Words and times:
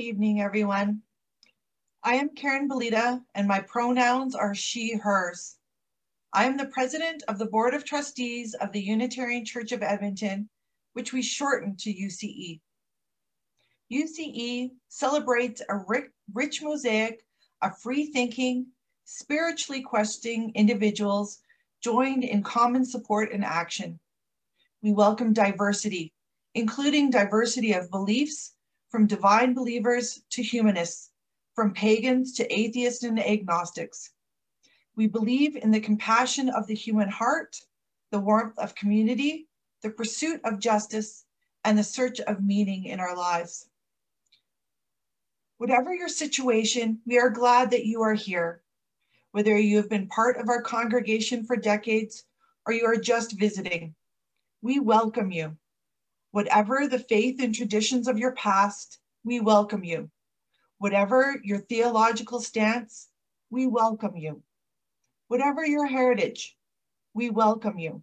Good 0.00 0.06
evening, 0.06 0.40
everyone. 0.40 1.02
I 2.02 2.14
am 2.14 2.30
Karen 2.30 2.70
Belita, 2.70 3.22
and 3.34 3.46
my 3.46 3.60
pronouns 3.60 4.34
are 4.34 4.54
she, 4.54 4.94
hers. 4.94 5.58
I 6.32 6.46
am 6.46 6.56
the 6.56 6.68
president 6.68 7.22
of 7.28 7.36
the 7.36 7.44
Board 7.44 7.74
of 7.74 7.84
Trustees 7.84 8.54
of 8.54 8.72
the 8.72 8.80
Unitarian 8.80 9.44
Church 9.44 9.72
of 9.72 9.82
Edmonton, 9.82 10.48
which 10.94 11.12
we 11.12 11.20
shorten 11.20 11.76
to 11.80 11.92
UCE. 11.92 12.62
UCE 13.92 14.70
celebrates 14.88 15.60
a 15.68 15.84
rich 16.32 16.62
mosaic 16.62 17.22
of 17.60 17.78
free 17.78 18.06
thinking, 18.06 18.68
spiritually 19.04 19.82
questioning 19.82 20.50
individuals 20.54 21.42
joined 21.82 22.24
in 22.24 22.42
common 22.42 22.86
support 22.86 23.32
and 23.32 23.44
action. 23.44 24.00
We 24.82 24.92
welcome 24.92 25.34
diversity, 25.34 26.14
including 26.54 27.10
diversity 27.10 27.74
of 27.74 27.90
beliefs 27.90 28.54
from 28.90 29.06
divine 29.06 29.54
believers 29.54 30.22
to 30.30 30.42
humanists, 30.42 31.10
from 31.54 31.72
pagans 31.72 32.34
to 32.34 32.52
atheists 32.52 33.04
and 33.04 33.18
agnostics. 33.18 34.10
We 34.96 35.06
believe 35.06 35.56
in 35.56 35.70
the 35.70 35.80
compassion 35.80 36.48
of 36.48 36.66
the 36.66 36.74
human 36.74 37.08
heart, 37.08 37.56
the 38.10 38.20
warmth 38.20 38.58
of 38.58 38.74
community, 38.74 39.48
the 39.82 39.90
pursuit 39.90 40.40
of 40.44 40.58
justice, 40.58 41.24
and 41.64 41.78
the 41.78 41.84
search 41.84 42.20
of 42.20 42.42
meaning 42.42 42.84
in 42.84 43.00
our 43.00 43.16
lives. 43.16 43.68
Whatever 45.58 45.94
your 45.94 46.08
situation, 46.08 47.00
we 47.06 47.18
are 47.18 47.30
glad 47.30 47.70
that 47.70 47.86
you 47.86 48.02
are 48.02 48.14
here. 48.14 48.62
Whether 49.32 49.56
you 49.58 49.76
have 49.76 49.88
been 49.88 50.08
part 50.08 50.38
of 50.38 50.48
our 50.48 50.62
congregation 50.62 51.44
for 51.44 51.56
decades 51.56 52.24
or 52.66 52.72
you 52.72 52.84
are 52.86 52.96
just 52.96 53.38
visiting, 53.38 53.94
we 54.62 54.80
welcome 54.80 55.30
you. 55.30 55.56
Whatever 56.32 56.88
the 56.88 56.98
faith 57.00 57.40
and 57.42 57.54
traditions 57.54 58.08
of 58.08 58.18
your 58.18 58.32
past, 58.32 58.98
we 59.24 59.40
welcome 59.40 59.84
you. 59.84 60.10
Whatever 60.78 61.36
your 61.44 61.58
theological 61.60 62.40
stance, 62.40 63.08
we 63.50 63.66
welcome 63.66 64.16
you. 64.16 64.42
Whatever 65.28 65.66
your 65.66 65.86
heritage, 65.86 66.56
we 67.14 67.30
welcome 67.30 67.78
you. 67.78 68.02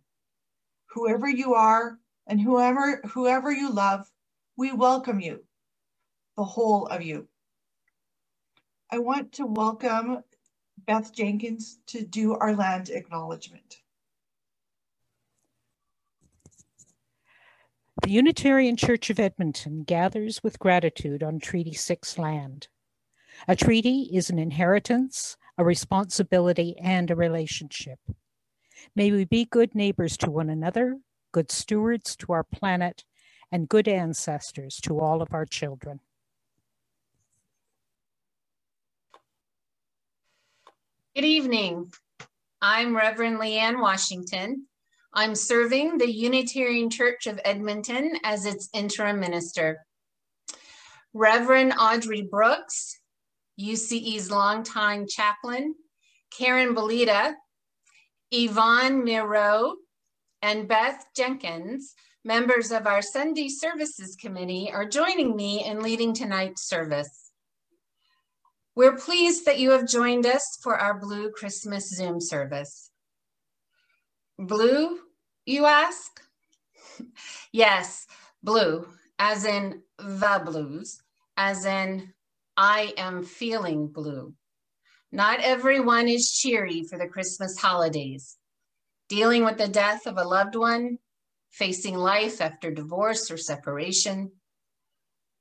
Whoever 0.94 1.30
you 1.30 1.56
are 1.56 2.00
and 2.28 2.42
whoever, 2.42 3.02
whoever 3.14 3.52
you 3.52 3.72
love, 3.72 4.10
we 4.58 4.72
welcome 4.74 5.20
you, 5.22 5.44
the 6.38 6.46
whole 6.46 6.88
of 6.88 7.02
you. 7.04 7.28
I 8.92 9.00
want 9.00 9.34
to 9.34 9.46
welcome 9.48 10.24
Beth 10.88 11.14
Jenkins 11.14 11.80
to 11.88 12.04
do 12.04 12.36
our 12.36 12.56
land 12.56 12.90
acknowledgement. 12.90 13.78
The 18.08 18.14
Unitarian 18.14 18.78
Church 18.78 19.10
of 19.10 19.20
Edmonton 19.20 19.84
gathers 19.84 20.42
with 20.42 20.60
gratitude 20.60 21.22
on 21.22 21.40
Treaty 21.40 21.74
6 21.74 22.18
land. 22.18 22.70
A 23.50 23.56
treaty 23.58 24.10
is 24.14 24.30
an 24.30 24.40
inheritance, 24.40 25.36
a 25.58 25.66
responsibility, 25.66 26.78
and 26.82 27.12
a 27.12 27.18
relationship. 27.18 28.00
May 28.96 29.12
we 29.12 29.26
be 29.26 29.44
good 29.44 29.76
neighbors 29.76 30.16
to 30.20 30.32
one 30.32 30.50
another, 30.50 31.00
good 31.34 31.52
stewards 31.52 32.16
to 32.16 32.32
our 32.32 32.46
planet, 32.46 33.04
and 33.52 33.68
good 33.68 33.90
ancestors 33.90 34.78
to 34.84 35.02
all 35.02 35.22
of 35.22 35.34
our 35.34 35.46
children. 35.46 36.00
Good 41.14 41.26
evening. 41.26 41.92
I'm 42.62 42.96
Reverend 42.96 43.38
Leanne 43.38 43.82
Washington. 43.82 44.68
I'm 45.18 45.34
serving 45.34 45.98
the 45.98 46.12
Unitarian 46.12 46.92
Church 46.92 47.26
of 47.26 47.40
Edmonton 47.44 48.20
as 48.24 48.46
its 48.46 48.70
interim 48.72 49.20
minister. 49.20 49.84
Reverend 51.12 51.74
Audrey 51.80 52.22
Brooks, 52.22 53.00
UCE's 53.60 54.30
longtime 54.30 55.08
chaplain, 55.10 55.74
Karen 56.38 56.76
Belita, 56.76 57.34
Yvonne 58.30 59.04
Miro, 59.04 59.78
and 60.44 60.68
Beth 60.68 61.04
Jenkins, 61.16 61.96
members 62.24 62.72
of 62.72 62.86
our 62.86 63.02
Sunday 63.02 63.50
Services 63.50 64.16
Committee, 64.22 64.72
are 64.72 64.88
joining 64.88 65.36
me 65.36 65.66
in 65.66 65.82
leading 65.82 66.14
tonight's 66.14 66.70
service. 66.70 67.32
We're 68.76 68.98
pleased 68.98 69.46
that 69.46 69.58
you 69.58 69.72
have 69.72 69.88
joined 69.88 70.28
us 70.28 70.60
for 70.62 70.78
our 70.78 71.00
Blue 71.00 71.32
Christmas 71.32 71.90
Zoom 71.90 72.22
service. 72.22 72.92
Blue, 74.38 75.00
you 75.48 75.66
ask? 75.66 76.22
yes, 77.52 78.06
blue, 78.44 78.88
as 79.18 79.46
in 79.46 79.82
the 79.98 80.42
blues, 80.46 81.02
as 81.38 81.66
in 81.66 82.14
I 82.56 82.94
am 82.98 83.24
feeling 83.24 83.88
blue. 83.88 84.34
Not 85.12 85.40
everyone 85.40 86.10
is 86.10 86.32
cheery 86.32 86.84
for 86.84 87.00
the 87.00 87.08
Christmas 87.08 87.58
holidays. 87.58 88.38
Dealing 89.08 89.46
with 89.46 89.58
the 89.58 89.70
death 89.70 90.06
of 90.06 90.18
a 90.18 90.28
loved 90.28 90.56
one, 90.56 90.98
facing 91.50 91.96
life 91.96 92.42
after 92.42 92.70
divorce 92.70 93.32
or 93.32 93.38
separation, 93.38 94.32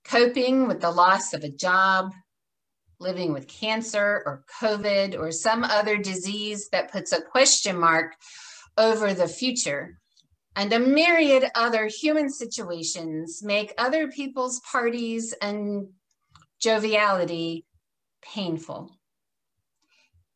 coping 0.05 0.69
with 0.69 0.81
the 0.81 0.91
loss 0.91 1.35
of 1.35 1.43
a 1.43 1.50
job, 1.50 2.12
living 3.00 3.32
with 3.32 3.49
cancer 3.49 4.23
or 4.25 4.44
COVID 4.61 5.19
or 5.19 5.32
some 5.32 5.64
other 5.64 5.97
disease 5.97 6.69
that 6.70 6.93
puts 6.93 7.12
a 7.12 7.20
question 7.20 7.76
mark 7.76 8.14
over 8.76 9.14
the 9.14 9.28
future. 9.28 9.99
And 10.55 10.73
a 10.73 10.78
myriad 10.78 11.50
other 11.55 11.87
human 11.87 12.31
situations 12.31 13.43
make 13.43 13.75
other 13.76 14.08
people's 14.08 14.61
parties 14.61 15.34
and 15.43 15.88
joviality 16.61 17.67
painful. 18.23 18.96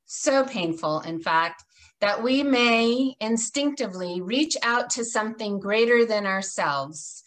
So 0.04 0.44
painful, 0.44 1.00
in 1.00 1.20
fact, 1.20 1.64
that 2.00 2.22
we 2.22 2.42
may 2.42 3.14
instinctively 3.20 4.20
reach 4.20 4.56
out 4.62 4.90
to 4.90 5.04
something 5.04 5.60
greater 5.60 6.04
than 6.04 6.26
ourselves 6.26 7.22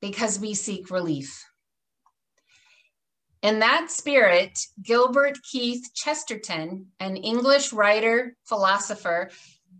because 0.00 0.38
we 0.38 0.54
seek 0.54 0.90
relief. 0.90 1.44
In 3.42 3.60
that 3.60 3.90
spirit, 3.90 4.58
Gilbert 4.82 5.38
Keith 5.42 5.90
Chesterton, 5.94 6.88
an 6.98 7.16
English 7.16 7.72
writer, 7.72 8.36
philosopher, 8.44 9.30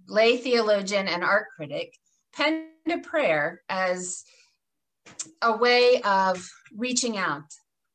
lay 0.08 0.36
theologian, 0.36 1.06
and 1.08 1.22
art 1.22 1.46
critic, 1.54 1.94
penned 2.32 2.66
a 2.90 2.98
prayer 2.98 3.62
as 3.68 4.24
a 5.42 5.56
way 5.56 6.00
of 6.02 6.46
reaching 6.74 7.16
out. 7.16 7.44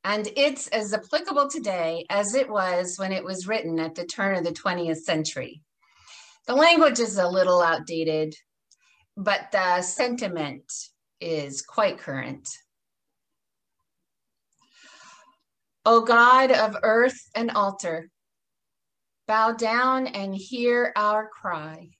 And 0.04 0.28
it's 0.36 0.68
as 0.68 0.92
applicable 0.92 1.48
today 1.48 2.04
as 2.10 2.34
it 2.34 2.48
was 2.48 2.98
when 2.98 3.12
it 3.12 3.24
was 3.24 3.48
written 3.48 3.78
at 3.80 3.94
the 3.94 4.04
turn 4.04 4.36
of 4.36 4.44
the 4.44 4.52
20th 4.52 4.98
century. 4.98 5.62
The 6.46 6.54
language 6.54 7.00
is 7.00 7.16
a 7.16 7.26
little 7.26 7.62
outdated, 7.62 8.34
but 9.16 9.50
the 9.50 9.80
sentiment 9.80 10.70
is 11.20 11.62
quite 11.62 11.98
current. 11.98 12.48
O 15.86 16.02
God 16.02 16.50
of 16.50 16.76
earth 16.82 17.30
and 17.34 17.50
altar, 17.50 18.10
bow 19.26 19.52
down 19.52 20.06
and 20.06 20.34
hear 20.34 20.92
our 20.96 21.28
cry. 21.28 21.90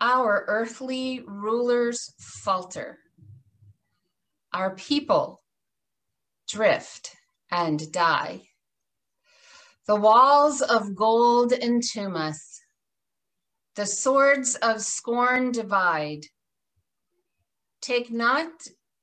Our 0.00 0.44
earthly 0.48 1.22
rulers 1.26 2.14
falter. 2.18 2.98
Our 4.52 4.74
people 4.74 5.42
drift 6.48 7.14
and 7.50 7.92
die. 7.92 8.42
The 9.86 9.96
walls 9.96 10.62
of 10.62 10.94
gold 10.94 11.52
entomb 11.52 12.16
us. 12.16 12.60
The 13.74 13.86
swords 13.86 14.54
of 14.56 14.80
scorn 14.80 15.52
divide. 15.52 16.26
Take 17.82 18.10
not 18.10 18.50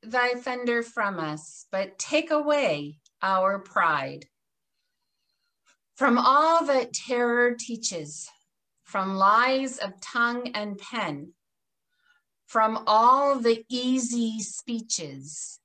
thy 0.03 0.29
thunder 0.33 0.83
from 0.83 1.19
us, 1.19 1.65
but 1.71 1.99
take 1.99 2.31
away 2.31 2.99
our 3.21 3.59
pride. 3.59 4.25
From 5.95 6.17
all 6.17 6.65
that 6.65 6.94
terror 6.94 7.55
teaches, 7.57 8.29
from 8.88 9.16
lies 9.16 9.78
of 9.80 10.00
tongue 10.00 10.48
and 10.56 10.78
pen, 10.78 11.34
from 12.45 12.81
all 12.88 13.38
the 13.38 13.66
easy 13.69 14.39
speeches 14.39 15.60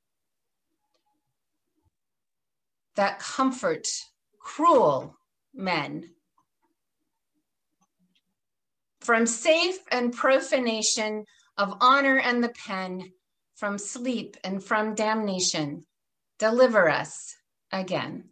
that 2.97 3.21
comfort 3.21 3.87
cruel 4.41 5.17
men. 5.55 6.11
From 9.01 9.25
safe 9.25 9.79
and 9.93 10.13
profanation 10.13 11.25
of 11.57 11.77
honor 11.81 12.19
and 12.19 12.43
the 12.43 12.53
pen, 12.67 13.13
from 13.55 13.79
sleep 13.79 14.37
and 14.43 14.63
from 14.63 14.97
damnation, 14.97 15.87
deliver 16.41 16.89
us 16.91 17.37
again. 17.71 18.32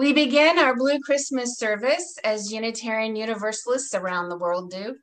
We 0.00 0.14
begin 0.14 0.58
our 0.58 0.74
Blue 0.74 0.98
Christmas 1.00 1.58
service 1.58 2.16
as 2.24 2.50
Unitarian 2.50 3.16
Universalists 3.16 3.94
around 3.94 4.30
the 4.30 4.38
world 4.38 4.70
do 4.70 4.96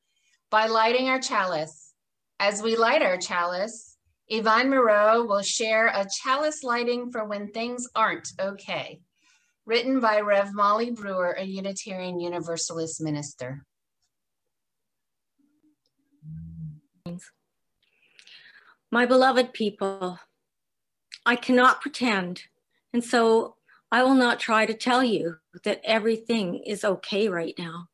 by 0.50 0.66
lighting 0.66 1.08
our 1.08 1.20
chalice. 1.20 1.94
As 2.40 2.64
we 2.64 2.76
light 2.76 3.04
our 3.04 3.18
chalice, 3.18 3.96
Yvonne 4.28 4.72
Moreau 4.72 5.24
will 5.24 5.44
share 5.44 5.86
a 5.86 6.08
chalice 6.24 6.64
lighting 6.64 7.12
for 7.12 7.26
when 7.26 7.52
things 7.52 7.88
aren't 7.94 8.28
okay, 8.40 9.00
written 9.68 10.00
by 10.00 10.22
Rev 10.22 10.52
Molly 10.56 10.90
Brewer, 10.90 11.36
a 11.38 11.44
Unitarian 11.44 12.20
Universalist 12.20 13.00
minister. 13.00 13.68
My 18.90 19.06
beloved 19.06 19.54
people, 19.54 20.18
I 21.24 21.36
cannot 21.36 21.82
pretend, 21.82 22.46
and 22.92 23.04
so 23.04 23.57
I 23.92 24.04
will 24.04 24.16
not 24.16 24.40
try 24.40 24.66
to 24.66 24.74
tell 24.74 25.04
you 25.04 25.38
that 25.64 25.82
everything 25.84 26.62
is 26.66 26.84
okay 26.84 27.30
right 27.30 27.56
now, 27.58 27.88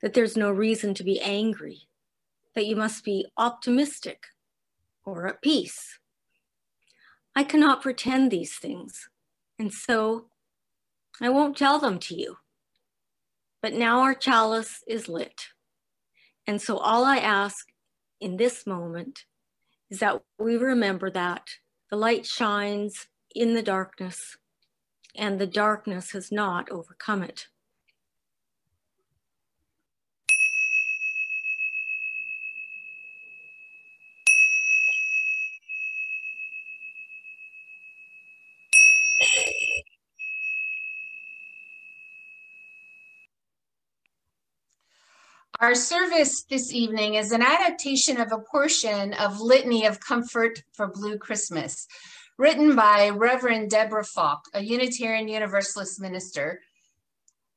that 0.00 0.14
there's 0.14 0.36
no 0.36 0.50
reason 0.50 0.94
to 0.94 1.04
be 1.04 1.20
angry, 1.20 1.88
that 2.54 2.66
you 2.66 2.76
must 2.76 3.04
be 3.04 3.26
optimistic 3.36 4.26
or 5.04 5.26
at 5.26 5.42
peace. 5.42 5.98
I 7.34 7.42
cannot 7.42 7.82
pretend 7.82 8.30
these 8.30 8.56
things, 8.56 9.08
and 9.58 9.72
so 9.72 10.26
I 11.20 11.30
won't 11.30 11.56
tell 11.56 11.80
them 11.80 11.98
to 12.00 12.14
you. 12.14 12.36
But 13.60 13.74
now 13.74 14.00
our 14.00 14.14
chalice 14.14 14.84
is 14.86 15.08
lit. 15.08 15.48
And 16.46 16.62
so 16.62 16.78
all 16.78 17.04
I 17.04 17.16
ask 17.16 17.66
in 18.20 18.36
this 18.36 18.66
moment 18.66 19.24
is 19.90 19.98
that 19.98 20.22
we 20.38 20.56
remember 20.56 21.10
that 21.10 21.48
the 21.90 21.96
light 21.96 22.24
shines 22.24 23.08
in 23.34 23.54
the 23.54 23.62
darkness 23.62 24.36
and 25.16 25.38
the 25.38 25.46
darkness 25.46 26.12
has 26.12 26.30
not 26.30 26.70
overcome 26.70 27.22
it. 27.22 27.46
Our 45.58 45.74
service 45.74 46.44
this 46.44 46.70
evening 46.74 47.14
is 47.14 47.32
an 47.32 47.40
adaptation 47.40 48.20
of 48.20 48.30
a 48.30 48.38
portion 48.38 49.14
of 49.14 49.40
Litany 49.40 49.86
of 49.86 49.98
Comfort 50.00 50.62
for 50.74 50.86
Blue 50.86 51.16
Christmas, 51.16 51.88
written 52.38 52.76
by 52.76 53.08
Reverend 53.10 53.70
Deborah 53.70 54.04
Falk, 54.04 54.44
a 54.52 54.62
Unitarian 54.62 55.28
Universalist 55.28 56.00
minister. 56.00 56.60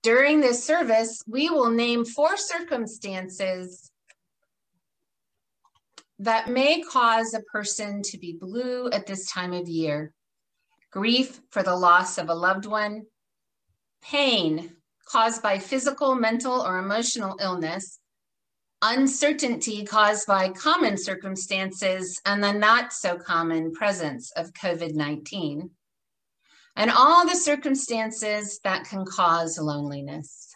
During 0.02 0.40
this 0.40 0.64
service, 0.64 1.22
we 1.28 1.50
will 1.50 1.70
name 1.70 2.06
four 2.06 2.38
circumstances 2.38 3.92
that 6.20 6.50
may 6.50 6.82
cause 6.82 7.34
a 7.34 7.42
person 7.42 8.02
to 8.04 8.18
be 8.18 8.38
blue 8.40 8.90
at 8.92 9.06
this 9.06 9.30
time 9.32 9.54
of 9.54 9.68
year. 9.68 10.14
Grief 10.92 11.40
for 11.52 11.64
the 11.64 11.76
loss 11.76 12.18
of 12.18 12.30
a 12.30 12.34
loved 12.34 12.66
one, 12.66 13.06
pain 14.02 14.76
caused 15.06 15.42
by 15.42 15.60
physical, 15.60 16.16
mental, 16.16 16.62
or 16.62 16.78
emotional 16.78 17.38
illness, 17.42 18.00
uncertainty 18.82 19.84
caused 19.84 20.26
by 20.28 20.50
common 20.50 20.98
circumstances 20.98 22.22
and 22.26 22.44
the 22.44 22.54
not 22.54 22.94
so 22.94 23.18
common 23.18 23.72
presence 23.74 24.32
of 24.32 24.54
COVID 24.54 24.94
19, 24.94 25.70
and 26.76 26.92
all 26.92 27.28
the 27.28 27.36
circumstances 27.36 28.60
that 28.64 28.86
can 28.86 29.06
cause 29.06 29.60
loneliness. 29.60 30.56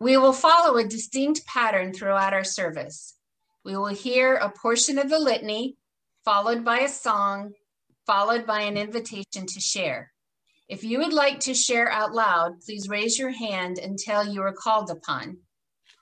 We 0.00 0.16
will 0.16 0.32
follow 0.32 0.76
a 0.76 0.84
distinct 0.84 1.46
pattern 1.46 1.92
throughout 1.92 2.34
our 2.34 2.44
service. 2.44 3.14
We 3.64 3.76
will 3.76 3.86
hear 3.86 4.34
a 4.34 4.50
portion 4.50 4.98
of 4.98 5.08
the 5.08 5.18
litany, 5.18 5.76
followed 6.24 6.64
by 6.64 6.80
a 6.80 6.88
song, 6.88 7.52
followed 8.06 8.46
by 8.46 8.62
an 8.62 8.76
invitation 8.76 9.46
to 9.46 9.60
share. 9.60 10.13
If 10.68 10.82
you 10.82 10.98
would 10.98 11.12
like 11.12 11.40
to 11.40 11.54
share 11.54 11.90
out 11.90 12.14
loud, 12.14 12.60
please 12.62 12.88
raise 12.88 13.18
your 13.18 13.30
hand 13.30 13.78
until 13.78 14.26
you 14.26 14.42
are 14.42 14.52
called 14.52 14.90
upon. 14.90 15.38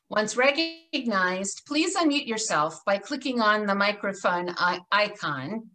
Once 0.08 0.36
recognized, 0.36 1.62
please 1.66 1.96
unmute 1.96 2.26
yourself 2.26 2.84
by 2.84 2.98
clicking 2.98 3.40
on 3.40 3.64
the 3.64 3.74
microphone 3.74 4.54
icon, 4.92 5.70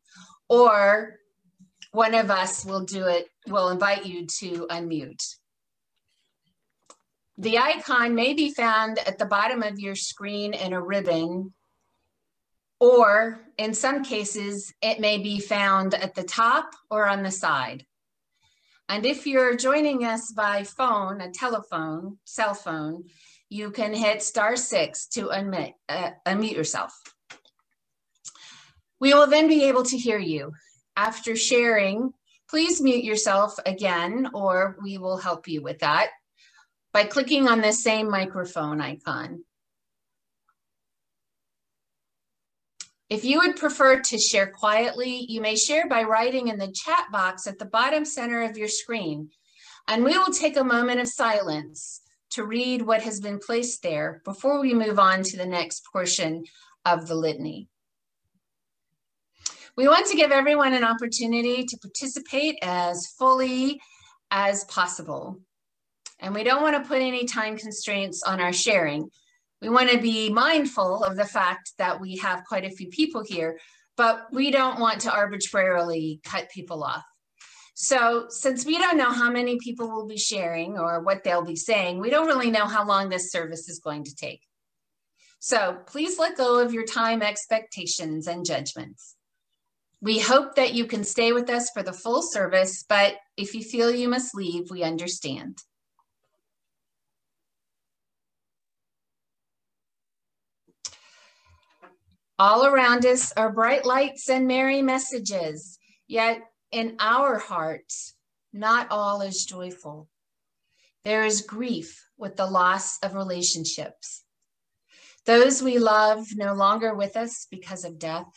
or 0.48 1.16
one 1.92 2.14
of 2.14 2.30
us 2.30 2.64
will 2.64 2.86
do 2.86 3.08
it, 3.08 3.28
will 3.48 3.70
invite 3.70 4.06
you 4.06 4.28
to 4.28 4.68
unmute. 4.70 5.36
The 7.40 7.58
icon 7.58 8.14
may 8.14 8.36
be 8.36 8.54
found 8.54 9.00
at 9.00 9.18
the 9.18 9.26
bottom 9.26 9.64
of 9.64 9.80
your 9.80 9.96
screen 9.96 10.54
in 10.54 10.72
a 10.72 10.82
ribbon, 10.82 11.52
or 12.80 13.42
in 13.58 13.74
some 13.74 14.04
cases, 14.04 14.72
it 14.82 15.00
may 15.00 15.18
be 15.18 15.40
found 15.40 15.96
at 15.96 16.14
the 16.14 16.24
top 16.24 16.70
or 16.92 17.08
on 17.08 17.24
the 17.24 17.32
side. 17.32 17.87
And 18.90 19.06
if 19.06 19.28
you're 19.28 19.56
joining 19.56 20.06
us 20.06 20.32
by 20.32 20.64
phone, 20.64 21.20
a 21.20 21.30
telephone, 21.30 22.18
cell 22.24 22.54
phone, 22.54 23.06
you 23.50 23.72
can 23.72 23.94
hit 23.94 24.22
star 24.22 24.56
six 24.56 25.08
to 25.08 25.28
unmute, 25.28 25.74
uh, 25.90 26.12
unmute 26.26 26.56
yourself. 26.56 26.98
We 29.00 29.14
will 29.14 29.28
then 29.28 29.48
be 29.48 29.66
able 29.66 29.84
to 29.84 29.98
hear 29.98 30.20
you. 30.20 30.54
After 30.96 31.36
sharing, 31.36 32.14
please 32.50 32.82
mute 32.82 33.04
yourself 33.04 33.60
again, 33.66 34.30
or 34.34 34.78
we 34.82 34.98
will 34.98 35.18
help 35.18 35.48
you 35.48 35.62
with 35.62 35.80
that 35.80 36.10
by 36.94 37.04
clicking 37.04 37.48
on 37.48 37.62
the 37.62 37.74
same 37.74 38.10
microphone 38.10 38.82
icon. 38.82 39.44
If 43.10 43.24
you 43.24 43.40
would 43.40 43.56
prefer 43.56 44.02
to 44.02 44.18
share 44.18 44.48
quietly, 44.48 45.26
you 45.30 45.40
may 45.40 45.56
share 45.56 45.88
by 45.88 46.04
writing 46.04 46.50
in 46.50 46.58
the 46.58 46.72
chat 46.74 47.06
box 47.12 47.48
at 47.48 47.58
the 47.58 47.66
bottom 47.66 48.04
center 48.04 48.44
of 48.44 48.58
your 48.58 48.68
screen. 48.68 49.30
And 49.88 50.04
we 50.04 50.18
will 50.18 50.34
take 50.34 50.58
a 50.58 50.64
moment 50.64 51.00
of 51.00 51.08
silence 51.08 52.02
to 52.32 52.44
read 52.44 52.82
what 52.82 53.04
has 53.04 53.22
been 53.22 53.40
placed 53.40 53.82
there 53.82 54.22
before 54.26 54.60
we 54.60 54.74
move 54.74 55.00
on 55.00 55.24
to 55.24 55.38
the 55.38 55.46
next 55.46 55.86
portion 55.92 56.44
of 56.84 57.08
the 57.08 57.16
litany. 57.16 57.70
We 59.78 59.88
want 59.88 60.08
to 60.08 60.18
give 60.18 60.32
everyone 60.32 60.74
an 60.74 60.84
opportunity 60.84 61.64
to 61.64 61.78
participate 61.78 62.58
as 62.62 63.08
fully 63.18 63.80
as 64.32 64.66
possible. 64.66 65.40
And 66.20 66.34
we 66.34 66.44
don't 66.44 66.64
want 66.64 66.76
to 66.76 66.88
put 66.88 67.02
any 67.02 67.26
time 67.26 67.58
constraints 67.58 68.24
on 68.24 68.42
our 68.42 68.52
sharing 68.52 69.10
we 69.62 69.70
want 69.70 69.90
to 69.90 69.98
be 69.98 70.30
mindful 70.30 71.04
of 71.04 71.16
the 71.16 71.26
fact 71.26 71.72
that 71.78 72.00
we 72.00 72.18
have 72.18 72.44
quite 72.46 72.66
a 72.66 72.70
few 72.70 72.90
people 72.90 73.24
here, 73.24 73.60
but 73.96 74.28
we 74.32 74.52
don't 74.52 74.80
want 74.80 75.02
to 75.02 75.12
arbitrarily 75.12 76.20
cut 76.24 76.50
people 76.52 76.84
off. 76.84 77.04
So 77.74 78.26
since 78.30 78.66
we 78.66 78.78
don't 78.78 78.98
know 78.98 79.12
how 79.12 79.30
many 79.30 79.58
people 79.60 79.90
will 79.90 80.08
be 80.08 80.18
sharing 80.18 80.78
or 80.78 81.02
what 81.02 81.24
they'll 81.24 81.46
be 81.46 81.56
saying, 81.56 82.00
we 82.00 82.10
don't 82.10 82.28
really 82.28 82.50
know 82.50 82.66
how 82.66 82.86
long 82.86 83.10
this 83.10 83.32
service 83.32 83.70
is 83.70 83.80
going 83.80 84.04
to 84.06 84.16
take. 84.16 84.42
So 85.40 85.78
please 85.86 86.18
let 86.18 86.38
go 86.38 86.60
of 86.60 86.74
your 86.74 86.86
time 86.86 87.22
expectations 87.22 88.28
and 88.28 88.46
judgments. 88.46 89.16
We 90.02 90.20
hope 90.20 90.56
that 90.56 90.74
you 90.74 90.86
can 90.86 91.04
stay 91.04 91.34
with 91.34 91.50
us 91.50 91.70
for 91.72 91.84
the 91.84 91.94
full 91.94 92.22
service, 92.22 92.84
but 92.88 93.16
if 93.36 93.54
you 93.54 93.64
feel 93.64 93.92
you 93.92 94.10
must 94.10 94.36
leave, 94.36 94.70
we 94.70 94.84
understand. 94.84 95.58
All 102.40 102.68
around 102.68 103.04
us 103.06 103.32
are 103.36 103.52
bright 103.52 103.84
lights 103.84 104.30
and 104.30 104.48
merry 104.48 104.84
messages, 104.84 105.80
yet 106.08 106.42
in 106.72 106.96
our 107.00 107.40
hearts, 107.40 108.14
not 108.54 108.92
all 108.92 109.22
is 109.22 109.46
joyful. 109.46 110.08
There 111.04 111.26
is 111.26 111.42
grief 111.42 112.06
with 112.16 112.36
the 112.36 112.46
loss 112.46 113.00
of 113.00 113.16
relationships. 113.16 114.24
Those 115.26 115.64
we 115.64 115.80
love 115.80 116.28
no 116.36 116.54
longer 116.54 116.94
with 116.94 117.18
us 117.18 117.48
because 117.50 117.84
of 117.84 117.98
death. 117.98 118.30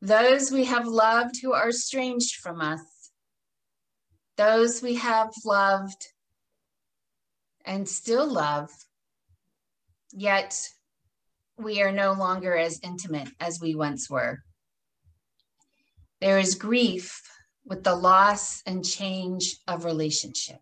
Those 0.00 0.50
we 0.50 0.64
have 0.64 0.86
loved 0.86 1.40
who 1.42 1.52
are 1.52 1.68
estranged 1.68 2.36
from 2.36 2.62
us. 2.62 2.80
Those 4.38 4.80
we 4.80 4.94
have 4.94 5.32
loved 5.44 6.06
and 7.64 7.86
still 7.86 8.26
love, 8.26 8.70
yet 10.12 10.68
we 11.58 11.82
are 11.82 11.92
no 11.92 12.12
longer 12.12 12.56
as 12.56 12.80
intimate 12.82 13.28
as 13.40 13.60
we 13.60 13.74
once 13.74 14.08
were. 14.08 14.42
There 16.20 16.38
is 16.38 16.54
grief 16.54 17.22
with 17.64 17.84
the 17.84 17.94
loss 17.94 18.62
and 18.66 18.84
change 18.84 19.56
of 19.66 19.84
relationship. 19.84 20.60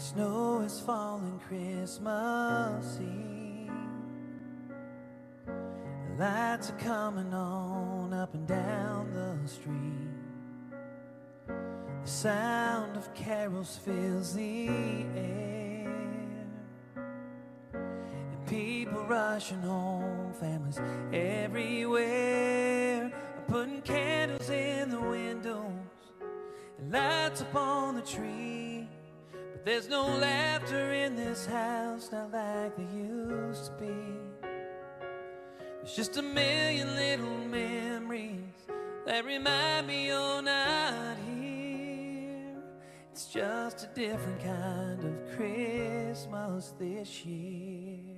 Snow 0.00 0.62
is 0.64 0.80
falling 0.80 1.38
Christmas 1.46 2.98
Eve. 3.00 3.70
The 5.46 6.14
lights 6.18 6.70
are 6.70 6.78
coming 6.78 7.34
on 7.34 8.14
up 8.14 8.32
and 8.32 8.46
down 8.46 9.12
the 9.12 9.36
street. 9.46 9.76
The 11.46 12.10
sound 12.10 12.96
of 12.96 13.12
carols 13.12 13.78
fills 13.84 14.34
the 14.34 14.68
air. 15.16 15.92
And 16.94 18.46
people 18.46 19.04
rushing 19.04 19.60
home, 19.60 20.32
families 20.32 20.80
everywhere. 21.12 23.12
Are 23.36 23.44
putting 23.46 23.82
candles 23.82 24.48
in 24.48 24.90
the 24.90 25.00
windows 25.00 25.74
and 26.78 26.90
lights 26.90 27.42
upon 27.42 27.96
the 27.96 28.02
tree. 28.02 28.69
There's 29.62 29.90
no 29.90 30.06
laughter 30.06 30.92
in 30.92 31.16
this 31.16 31.44
house, 31.44 32.10
not 32.10 32.32
like 32.32 32.76
there 32.76 32.86
used 32.94 33.66
to 33.66 33.72
be. 33.72 34.48
There's 35.82 35.94
just 35.94 36.16
a 36.16 36.22
million 36.22 36.94
little 36.96 37.38
memories 37.44 38.40
that 39.04 39.24
remind 39.26 39.86
me 39.86 40.06
you're 40.06 40.40
not 40.40 41.18
here. 41.28 42.56
It's 43.12 43.26
just 43.26 43.84
a 43.84 43.88
different 43.94 44.42
kind 44.42 45.04
of 45.04 45.36
Christmas 45.36 46.72
this 46.78 47.26
year. 47.26 48.09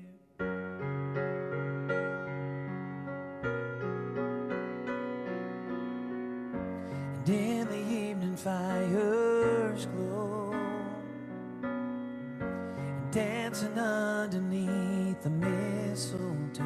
Underneath 13.78 15.22
the 15.22 15.30
mistletoe 15.30 16.64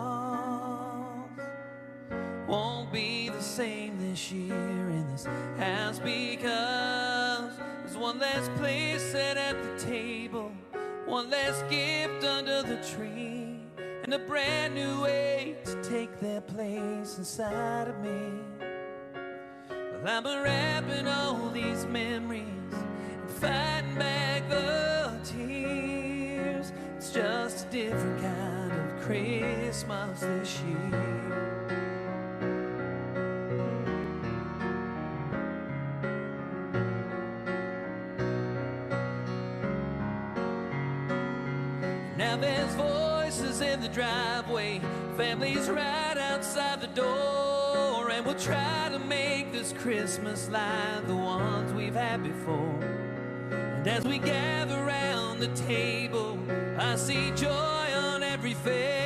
Won't 2.47 2.91
be 2.91 3.29
the 3.29 3.41
same 3.41 3.97
this 3.99 4.31
year 4.31 4.53
in 4.89 5.11
this 5.11 5.25
house 5.57 5.99
Because 5.99 7.57
there's 7.83 7.97
one 7.97 8.19
less 8.19 8.49
place 8.57 9.01
set 9.11 9.37
at 9.37 9.61
the 9.61 9.77
table 9.85 10.51
One 11.05 11.29
less 11.29 11.61
gift 11.69 12.23
under 12.23 12.63
the 12.63 12.77
tree 12.95 13.51
and 14.03 14.13
a 14.15 14.19
brand 14.19 14.73
new 14.75 15.03
way 15.03 15.55
to 15.63 15.81
take 15.83 16.19
their 16.19 16.41
place 16.41 17.17
inside 17.17 17.87
of 17.87 17.99
me. 17.99 18.50
Well, 20.03 20.17
I'm 20.17 20.25
unwrapping 20.25 21.07
all 21.07 21.49
these 21.51 21.85
memories 21.85 22.41
and 22.71 23.29
fighting 23.29 23.93
back 23.99 24.49
the 24.49 25.19
tears. 25.23 26.71
It's 26.97 27.11
just 27.11 27.67
a 27.67 27.69
different 27.69 28.19
kind 28.19 28.71
of 28.71 29.01
Christmas 29.01 30.21
this 30.21 30.59
year. 30.61 31.11
Now 42.17 42.37
there's 42.37 42.73
voices 42.73 43.61
in 43.61 43.81
the 43.81 43.89
driveway, 43.89 44.81
families 45.15 45.69
right 45.69 46.17
outside 46.17 46.81
the 46.81 46.87
door, 46.87 47.50
and 47.75 48.25
we'll 48.25 48.35
try 48.35 48.89
to 48.91 48.99
make 48.99 49.51
this 49.51 49.73
Christmas 49.73 50.49
like 50.49 51.07
the 51.07 51.15
ones 51.15 51.73
we've 51.73 51.95
had 51.95 52.21
before. 52.23 52.79
And 53.51 53.87
as 53.87 54.03
we 54.03 54.19
gather 54.19 54.77
around 54.77 55.39
the 55.39 55.47
table, 55.49 56.37
I 56.77 56.95
see 56.95 57.31
joy 57.31 57.49
on 57.49 58.21
every 58.21 58.53
face, 58.53 59.00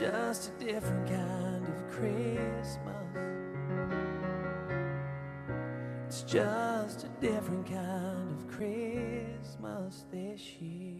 just 0.00 0.48
a 0.48 0.64
different 0.64 1.06
kind 1.10 1.66
of 1.68 1.90
Christmas. 1.90 2.96
It's 6.06 6.22
just 6.22 7.04
a 7.04 7.08
different 7.20 7.66
kind 7.66 8.40
of 8.40 8.48
Christmas 8.48 10.06
this 10.10 10.40
year. 10.58 10.99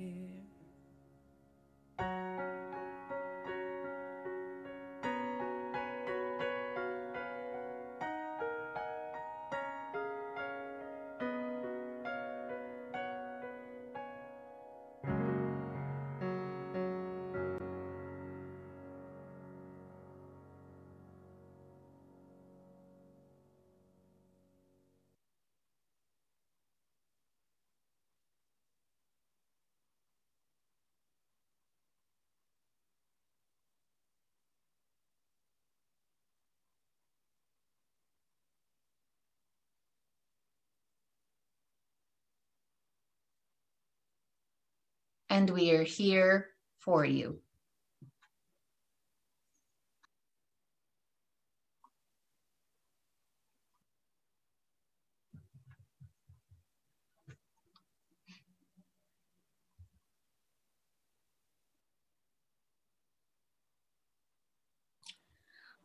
And 45.31 45.49
we 45.49 45.71
are 45.71 45.85
here 45.85 46.49
for 46.81 47.05
you. 47.05 47.39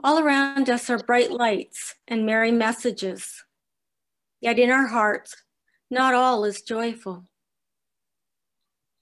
All 0.04 0.20
around 0.20 0.70
us 0.70 0.90
are 0.90 1.00
bright 1.00 1.32
lights 1.32 1.96
and 2.08 2.26
merry 2.26 2.52
messages. 2.52 3.44
Yet 4.40 4.60
in 4.60 4.70
our 4.70 4.88
hearts, 4.88 5.36
not 5.90 6.14
all 6.14 6.46
is 6.46 6.62
joyful. 6.62 7.26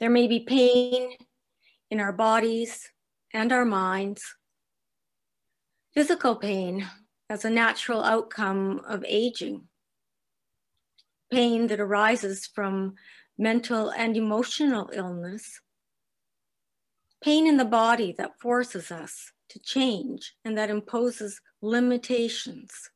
There 0.04 0.10
may 0.10 0.28
be 0.28 0.42
pain 0.42 1.16
in 1.90 2.02
our 2.02 2.12
bodies 2.12 2.90
and 3.34 3.54
our 3.54 3.64
minds. 3.64 4.36
Physical 5.94 6.36
pain 6.36 6.86
as 7.30 7.46
a 7.46 7.50
natural 7.50 8.04
outcome 8.04 8.82
of 8.86 9.06
aging. 9.08 9.70
Pain 11.32 11.68
that 11.68 11.80
arises 11.80 12.46
from 12.46 12.96
mental 13.38 13.92
and 13.92 14.18
emotional 14.18 14.90
illness. 14.92 15.62
Pain 17.22 17.48
in 17.48 17.56
the 17.56 17.64
body 17.64 18.14
that 18.18 18.42
forces 18.42 18.92
us 18.92 19.32
to 19.48 19.60
change 19.60 20.34
and 20.44 20.58
that 20.58 20.70
imposes 20.70 21.40
limitations. 21.62 22.90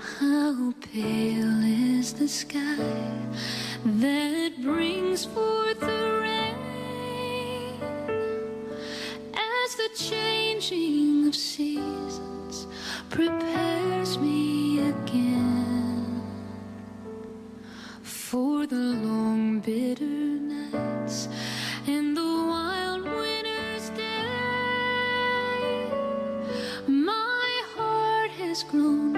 How 0.00 0.72
pale 0.80 1.62
is 1.62 2.14
the 2.14 2.26
sky 2.26 3.12
that 3.84 4.52
brings 4.62 5.26
forth 5.26 5.78
the 5.78 6.20
rain? 6.22 6.56
As 9.34 9.74
the 9.74 9.90
changing 9.94 11.28
of 11.28 11.36
seasons 11.36 12.66
prepares 13.10 14.16
me 14.16 14.88
again 14.88 16.22
for 18.02 18.66
the 18.66 18.76
long 18.76 19.60
bitter 19.60 20.04
nights 20.04 21.28
and 21.86 22.16
the 22.16 22.22
wild 22.22 23.04
winter's 23.04 23.90
day. 23.90 24.06
My 26.88 27.62
heart 27.76 28.30
has 28.30 28.62
grown 28.62 29.09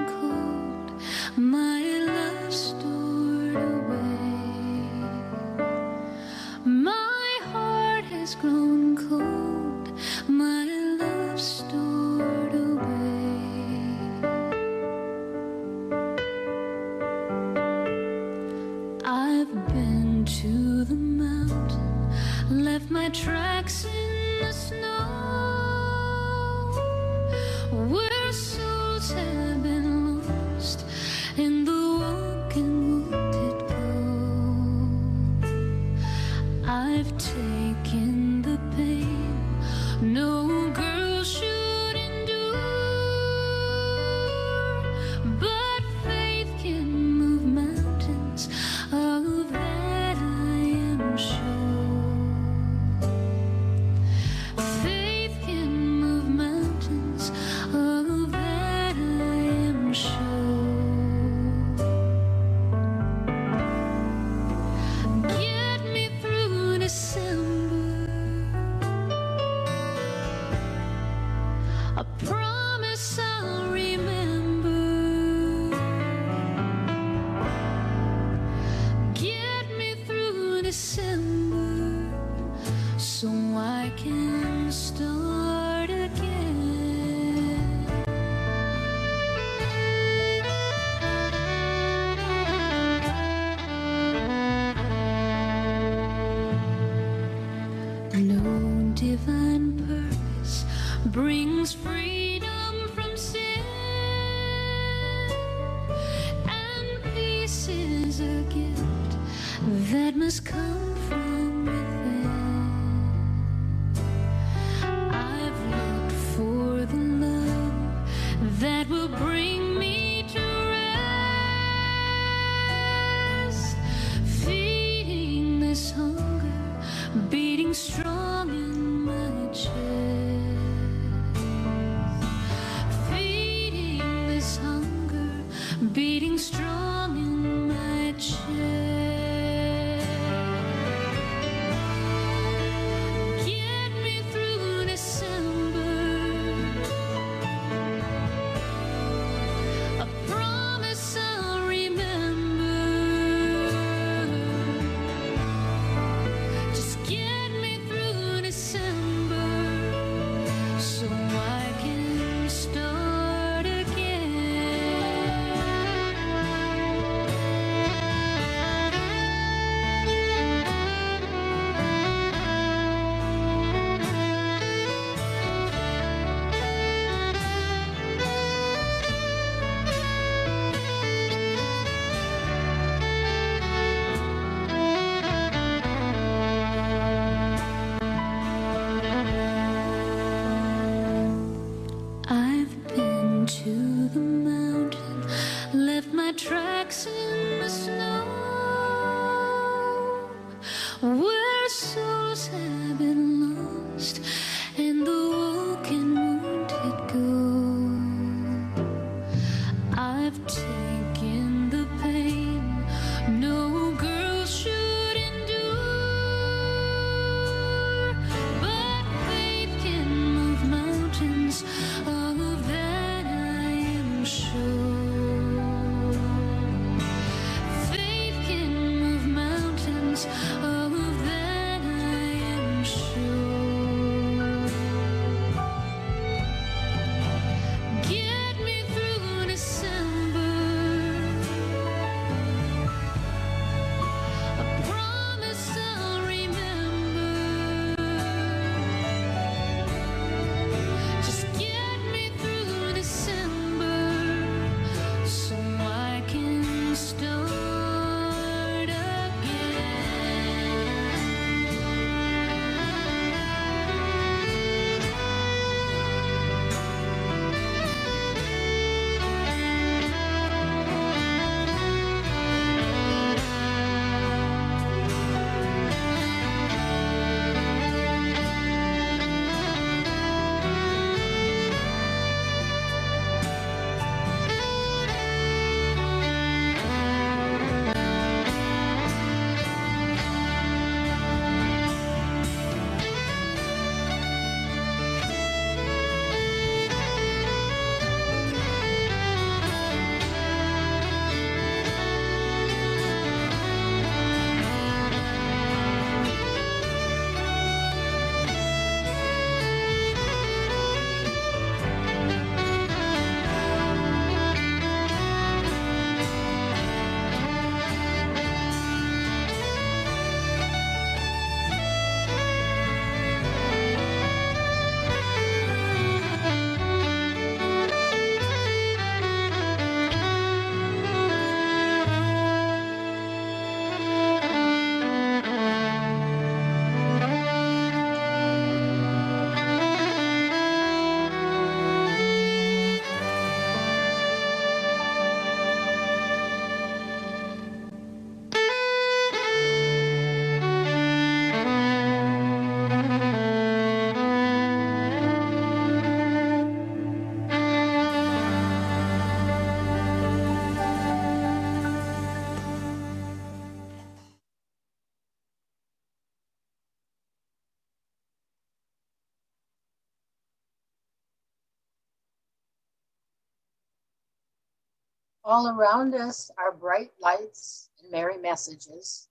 All 375.52 375.68
around 375.68 376.14
us 376.14 376.50
are 376.56 376.72
bright 376.72 377.10
lights 377.20 377.90
and 378.00 378.10
merry 378.10 378.38
messages, 378.38 379.28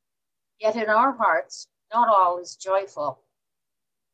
yet 0.60 0.76
in 0.76 0.88
our 0.88 1.14
hearts, 1.14 1.66
not 1.92 2.10
all 2.10 2.38
is 2.38 2.56
joyful. 2.56 3.24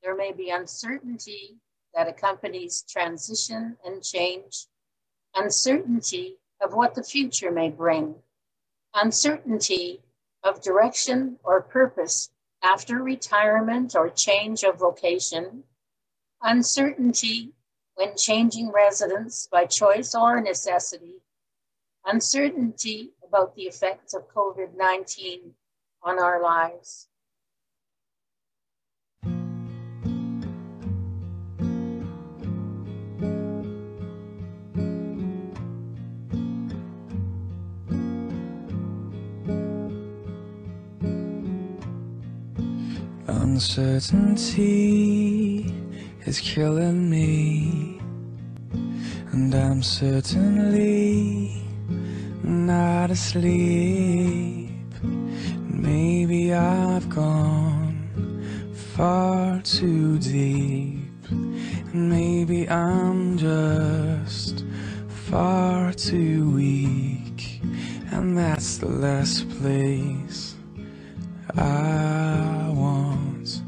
There 0.02 0.16
may 0.16 0.32
be 0.32 0.50
uncertainty 0.50 1.58
that 1.94 2.08
accompanies 2.08 2.86
transition 2.88 3.76
and 3.84 4.02
change, 4.02 4.68
uncertainty 5.36 6.38
of 6.62 6.74
what 6.74 6.96
the 6.96 7.04
future 7.04 7.52
may 7.52 7.70
bring, 7.70 8.16
uncertainty 8.94 10.02
of 10.44 10.62
direction 10.62 11.38
or 11.44 11.62
purpose 11.62 12.30
after 12.64 13.04
retirement 13.04 13.98
or 13.98 14.10
change 14.10 14.64
of 14.64 14.80
vocation, 14.80 15.66
uncertainty 16.42 17.52
when 17.96 18.16
changing 18.16 18.72
residence 18.72 19.50
by 19.52 19.66
choice 19.66 20.16
or 20.16 20.40
necessity, 20.40 21.22
uncertainty 22.08 23.12
about 23.28 23.54
the 23.56 23.64
effects 23.64 24.14
of 24.14 24.34
COVID 24.34 24.76
19 24.78 25.54
on 26.04 26.20
our 26.20 26.42
lives. 26.42 27.10
Uncertainty 43.28 44.56
is 46.26 46.40
killing 46.40 47.10
me, 47.10 48.00
and 49.32 49.54
I'm 49.54 49.84
certainly 49.84 51.67
not 52.48 53.12
asleep. 53.12 54.70
Maybe 55.70 56.54
I've 56.54 57.10
gone 57.10 58.00
far 58.74 59.62
too 59.62 60.18
deep, 60.20 61.32
maybe 61.94 62.70
I'm 62.70 63.38
just 63.38 64.66
far 65.08 65.94
too 65.94 66.50
weak, 66.52 67.62
and 68.12 68.38
that's 68.38 68.78
the 68.78 68.88
last 68.90 69.50
place 69.60 70.56
I 71.56 72.72
want 72.74 73.62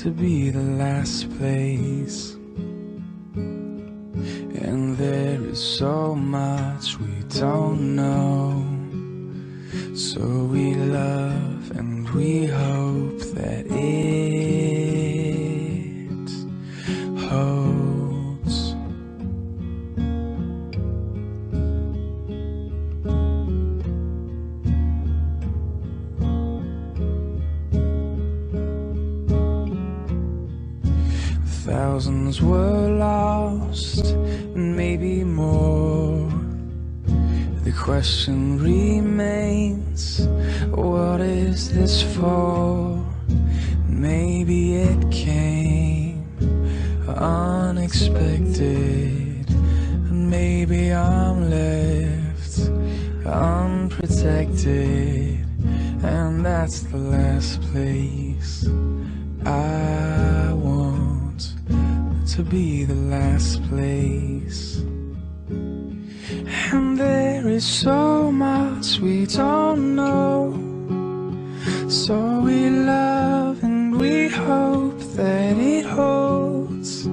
to 0.00 0.10
be 0.10 0.50
the 0.50 0.62
last 0.62 1.30
place. 1.38 2.35
There 5.56 5.62
is 5.62 5.78
so 5.78 6.14
much 6.14 6.98
we 6.98 7.22
don't 7.40 7.96
know. 7.96 8.62
So 9.94 10.20
we 10.52 10.74
love 10.74 11.70
and 11.70 12.08
we 12.10 12.44
hope 12.44 13.20
that 13.34 13.64
it 13.66 14.55
question 37.86 38.58
remains 38.58 40.26
what 40.72 41.20
is 41.20 41.72
this 41.72 42.02
for? 42.16 43.00
Maybe 43.88 44.74
it 44.74 45.12
came 45.12 46.26
unexpected, 47.06 49.48
and 49.48 50.28
maybe 50.28 50.92
I'm 50.92 51.48
left 51.48 52.58
unprotected, 53.24 55.46
and 56.02 56.44
that's 56.44 56.80
the 56.80 56.98
last 56.98 57.62
place 57.70 58.68
I 59.44 60.52
want 60.52 61.54
to 62.34 62.42
be 62.42 62.82
the 62.82 62.94
last 62.94 63.62
place. 63.68 64.82
There 66.96 67.46
is 67.48 67.66
so 67.66 68.32
much 68.32 69.00
we 69.00 69.26
don't 69.26 69.96
know. 69.96 70.54
So 71.90 72.40
we 72.40 72.70
love 72.70 73.62
and 73.62 74.00
we 74.00 74.28
hope 74.28 74.98
that 75.14 75.58
it 75.58 75.84
holds. 75.84 77.04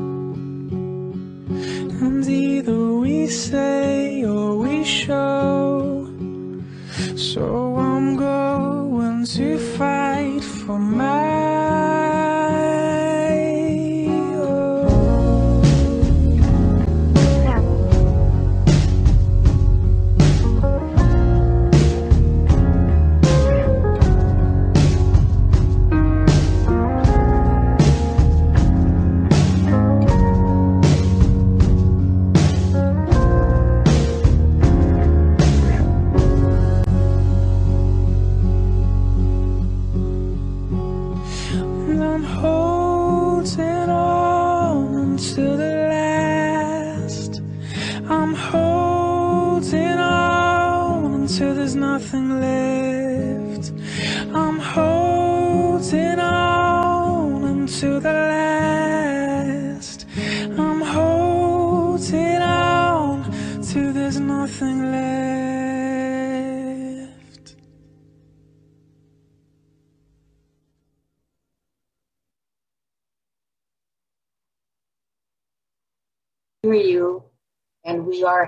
And 2.02 2.26
either 2.26 2.94
we 2.94 3.28
say 3.28 4.24
or 4.24 4.56
we 4.58 4.86
show. 4.86 6.08
So 7.18 7.76
I'm 7.76 8.16
going 8.16 9.26
to 9.26 9.58
fight 9.78 10.44
for 10.44 10.80
my 10.80 11.23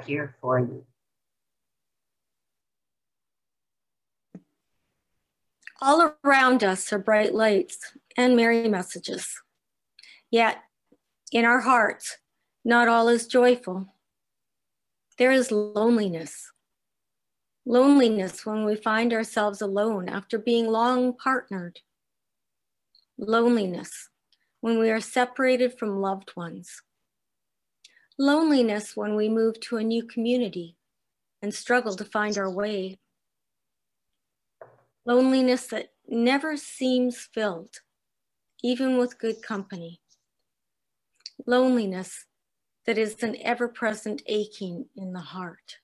here 0.06 0.36
for 0.42 0.60
you. 0.60 0.86
All 5.82 6.16
around 6.24 6.64
us 6.64 6.92
are 6.94 7.00
bright 7.00 7.34
lights 7.34 7.78
and 8.16 8.36
merry 8.36 8.68
messages. 8.68 9.42
Yet, 10.32 10.58
in 11.32 11.46
our 11.46 11.62
hearts, 11.62 12.18
not 12.64 12.88
all 12.88 13.08
is 13.10 13.28
joyful. 13.28 13.94
There 15.18 15.32
is 15.32 15.52
loneliness. 15.52 16.52
Loneliness 17.66 18.46
when 18.46 18.66
we 18.66 18.76
find 18.76 19.14
ourselves 19.14 19.62
alone 19.62 20.10
after 20.10 20.38
being 20.38 20.68
long 20.68 21.14
partnered. 21.14 21.80
Loneliness 23.18 24.10
when 24.62 24.80
we 24.80 24.90
are 24.90 25.00
separated 25.00 25.78
from 25.78 26.02
loved 26.02 26.32
ones. 26.36 26.82
Loneliness 28.18 28.96
when 28.96 29.16
we 29.16 29.28
move 29.28 29.60
to 29.62 29.76
a 29.76 29.84
new 29.84 30.02
community 30.04 30.78
and 31.42 31.54
struggle 31.54 31.96
to 31.98 32.06
find 32.06 32.38
our 32.38 32.50
way. 32.50 32.98
Loneliness 35.06 35.68
that 35.68 35.90
never 36.08 36.56
seems 36.56 37.18
filled, 37.34 37.82
even 38.64 38.98
with 38.98 39.20
good 39.20 39.42
company. 39.42 40.00
Loneliness 41.46 42.26
that 42.86 42.98
is 42.98 43.22
an 43.22 43.36
ever 43.42 43.68
present 43.68 44.22
aching 44.28 44.86
in 44.96 45.12
the 45.12 45.20
heart. 45.20 45.80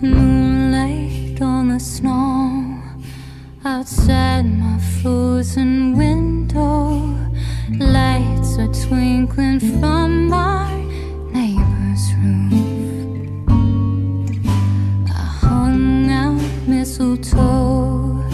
Moonlight 0.00 1.42
on 1.42 1.70
the 1.70 1.80
snow 1.80 2.80
outside 3.64 4.44
my 4.44 4.78
frozen 4.78 5.96
window. 5.96 7.16
Lights 7.80 8.58
are 8.58 8.72
twinkling 8.86 9.58
from 9.58 10.32
our 10.32 10.70
neighbor's 11.32 12.14
roof. 12.22 13.48
I 15.08 15.24
hung 15.42 16.10
out 16.12 16.68
mistletoe, 16.68 18.24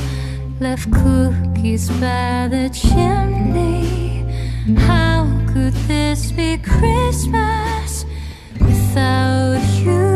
left 0.61 0.93
cookies 0.93 1.89
by 1.93 2.49
the 2.51 2.69
chimney. 2.75 4.23
How 4.81 5.27
could 5.51 5.73
this 5.89 6.31
be 6.31 6.59
Christmas 6.59 8.05
without 8.61 9.63
you? 9.83 10.14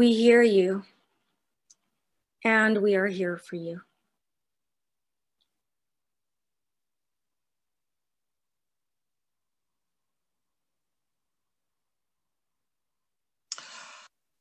We 0.00 0.14
hear 0.14 0.40
you, 0.42 0.82
and 2.42 2.80
we 2.80 2.94
are 2.94 3.06
here 3.06 3.36
for 3.36 3.56
you. 3.56 3.82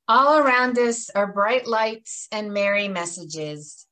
All 0.08 0.38
around 0.38 0.80
us 0.80 1.10
are 1.10 1.34
bright 1.34 1.67
lights 1.67 2.30
and 2.32 2.54
merry 2.54 2.88
messages. 2.88 3.86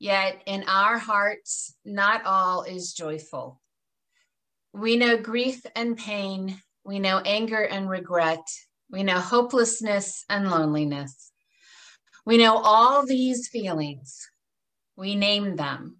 Yet 0.00 0.42
in 0.46 0.64
our 0.66 0.98
hearts, 0.98 1.72
not 1.84 2.26
all 2.26 2.64
is 2.64 2.94
joyful. 2.94 3.60
We 4.72 4.96
know 4.96 5.16
grief 5.16 5.64
and 5.76 5.96
pain. 5.96 6.60
We 6.84 6.98
know 6.98 7.20
anger 7.20 7.62
and 7.62 7.88
regret. 7.88 8.44
We 8.90 9.02
know 9.02 9.18
hopelessness 9.18 10.24
and 10.28 10.50
loneliness. 10.50 11.32
We 12.24 12.38
know 12.38 12.58
all 12.58 13.06
these 13.06 13.48
feelings. 13.48 14.28
We 14.96 15.14
name 15.14 15.56
them. 15.56 15.98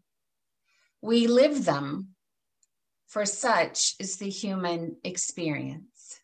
We 1.03 1.27
live 1.27 1.65
them, 1.65 2.15
for 3.07 3.27
such 3.27 3.95
is 4.01 4.17
the 4.17 4.31
human 4.31 4.97
experience. 5.05 6.21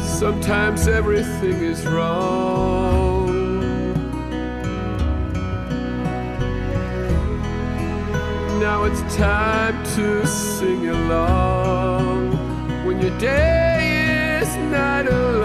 Sometimes 0.00 0.88
everything 0.88 1.62
is 1.62 1.86
wrong. 1.86 3.28
now 8.60 8.84
it's 8.84 9.02
time 9.16 9.82
to 9.96 10.24
sing 10.26 10.88
along 10.88 12.30
when 12.86 13.00
your 13.02 13.16
day 13.18 14.40
is 14.42 14.56
not 14.72 15.06
alone. 15.06 15.41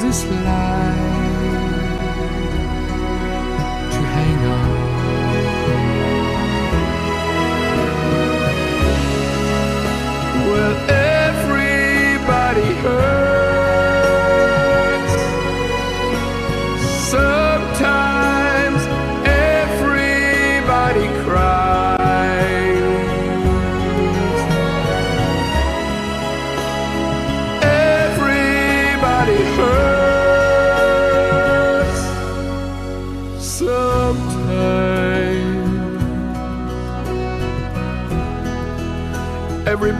This 0.00 0.24
life 0.24 1.11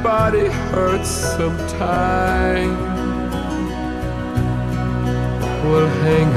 Everybody 0.05 0.49
hurts 0.49 1.09
sometimes. 1.09 2.77
We'll 5.63 5.87
hang 5.87 6.33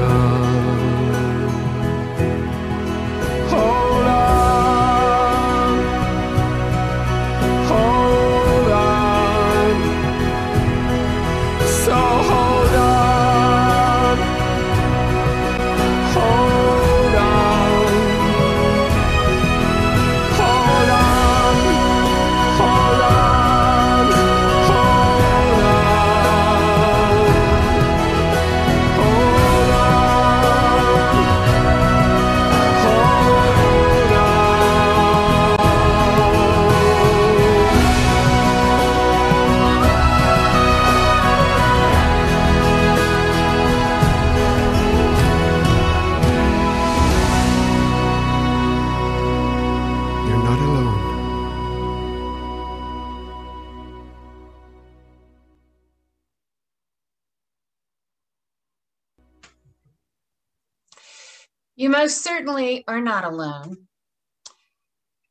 You 61.76 61.90
most 61.90 62.24
certainly 62.24 62.86
are 62.88 63.02
not 63.02 63.26
alone. 63.26 63.88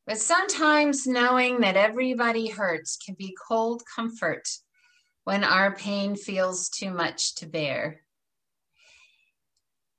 But 0.06 0.18
sometimes 0.18 1.06
knowing 1.06 1.60
that 1.60 1.76
everybody 1.76 2.48
hurts 2.48 2.98
can 2.98 3.14
be 3.14 3.34
cold 3.48 3.82
comfort 3.96 4.46
when 5.24 5.42
our 5.42 5.74
pain 5.74 6.16
feels 6.16 6.68
too 6.68 6.90
much 6.90 7.34
to 7.36 7.46
bear. 7.46 8.02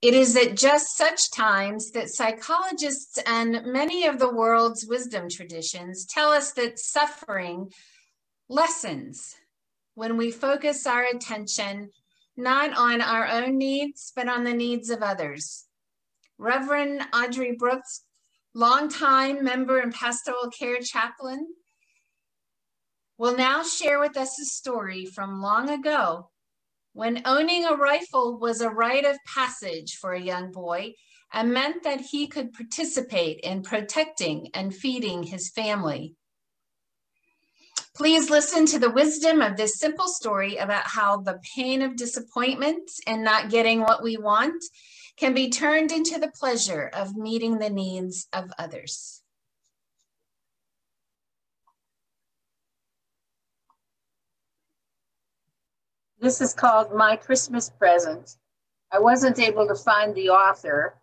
It 0.04 0.14
is 0.14 0.36
at 0.36 0.56
just 0.56 0.96
such 0.96 1.32
times 1.32 1.90
that 1.92 2.10
psychologists 2.10 3.18
and 3.26 3.66
many 3.66 4.06
of 4.06 4.20
the 4.20 4.32
world's 4.32 4.86
wisdom 4.86 5.28
traditions 5.30 6.06
tell 6.06 6.30
us 6.30 6.52
that 6.52 6.78
suffering 6.78 7.72
lessens 8.48 9.34
when 9.96 10.16
we 10.16 10.30
focus 10.30 10.86
our 10.86 11.04
attention 11.06 11.90
not 12.38 12.78
on 12.78 13.02
our 13.02 13.26
own 13.28 13.58
needs, 13.58 14.12
but 14.16 14.28
on 14.28 14.44
the 14.44 14.54
needs 14.54 14.92
of 14.92 15.02
others. 15.02 15.66
Reverend 16.38 17.02
Audrey 17.14 17.56
Brooks, 17.58 18.04
longtime 18.54 19.44
member 19.44 19.80
and 19.80 19.94
pastoral 19.94 20.50
care 20.50 20.80
chaplain, 20.82 21.48
will 23.18 23.38
now 23.38 23.64
share 23.64 24.00
with 24.00 24.18
us 24.18 24.40
a 24.40 24.46
story 24.46 25.06
from 25.06 25.42
long 25.42 25.70
ago 25.70 26.30
when 26.94 27.22
owning 27.26 27.66
a 27.66 27.76
rifle 27.76 28.38
was 28.38 28.62
a 28.62 28.70
rite 28.70 29.06
of 29.06 29.18
passage 29.34 29.98
for 30.00 30.14
a 30.14 30.22
young 30.22 30.52
boy 30.52 30.94
and 31.34 31.54
meant 31.54 31.84
that 31.84 32.02
he 32.02 32.28
could 32.28 32.54
participate 32.54 33.40
in 33.42 33.62
protecting 33.62 34.50
and 34.54 34.76
feeding 34.76 35.24
his 35.24 35.50
family. 35.50 36.16
Please 37.96 38.30
listen 38.30 38.66
to 38.66 38.80
the 38.80 38.92
wisdom 38.92 39.42
of 39.42 39.56
this 39.56 39.80
simple 39.80 40.08
story 40.08 40.58
about 40.58 40.86
how 40.86 41.18
the 41.18 41.40
pain 41.56 41.82
of 41.82 41.96
disappointment 41.96 42.90
and 43.08 43.24
not 43.24 43.50
getting 43.50 43.80
what 43.82 44.04
we 44.04 44.18
want 44.18 44.62
can 45.18 45.34
be 45.34 45.50
turned 45.50 45.92
into 45.92 46.20
the 46.20 46.28
pleasure 46.28 46.90
of 46.94 47.16
meeting 47.16 47.58
the 47.58 47.70
needs 47.70 48.28
of 48.34 48.52
others. 48.60 49.22
This 56.20 56.42
is 56.42 56.54
called 56.54 56.94
My 56.94 57.16
Christmas 57.16 57.70
Present. 57.70 58.36
I 58.92 59.00
wasn't 59.00 59.40
able 59.40 59.68
to 59.68 59.76
find 59.76 60.14
the 60.14 60.30
author, 60.30 60.96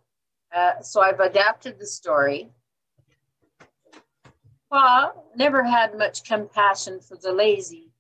uh, 0.54 0.80
so 0.80 1.00
I've 1.00 1.20
adapted 1.20 1.78
the 1.78 1.86
story. 1.86 2.50
Pa 4.70 5.12
never 5.36 5.62
had 5.62 5.96
much 5.96 6.24
compassion 6.24 7.00
for 7.00 7.16
the 7.16 7.32
lazy 7.32 7.92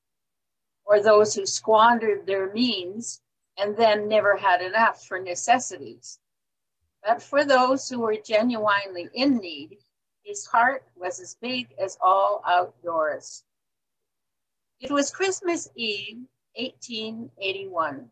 or 0.84 1.00
those 1.00 1.34
who 1.34 1.46
squandered 1.46 2.26
their 2.26 2.52
means 2.52 3.21
and 3.58 3.76
then 3.76 4.08
never 4.08 4.36
had 4.36 4.62
enough 4.62 5.04
for 5.06 5.18
necessities. 5.18 6.18
But 7.04 7.22
for 7.22 7.44
those 7.44 7.88
who 7.88 8.00
were 8.00 8.16
genuinely 8.16 9.08
in 9.14 9.38
need, 9.38 9.78
His 10.24 10.46
heart 10.46 10.84
was 10.94 11.18
as 11.20 11.34
big 11.34 11.74
as 11.78 11.98
all 12.00 12.42
outdoors. 12.46 13.44
It 14.80 14.90
was 14.90 15.10
Christmas 15.10 15.68
Eve, 15.74 16.26
1881. 16.54 18.10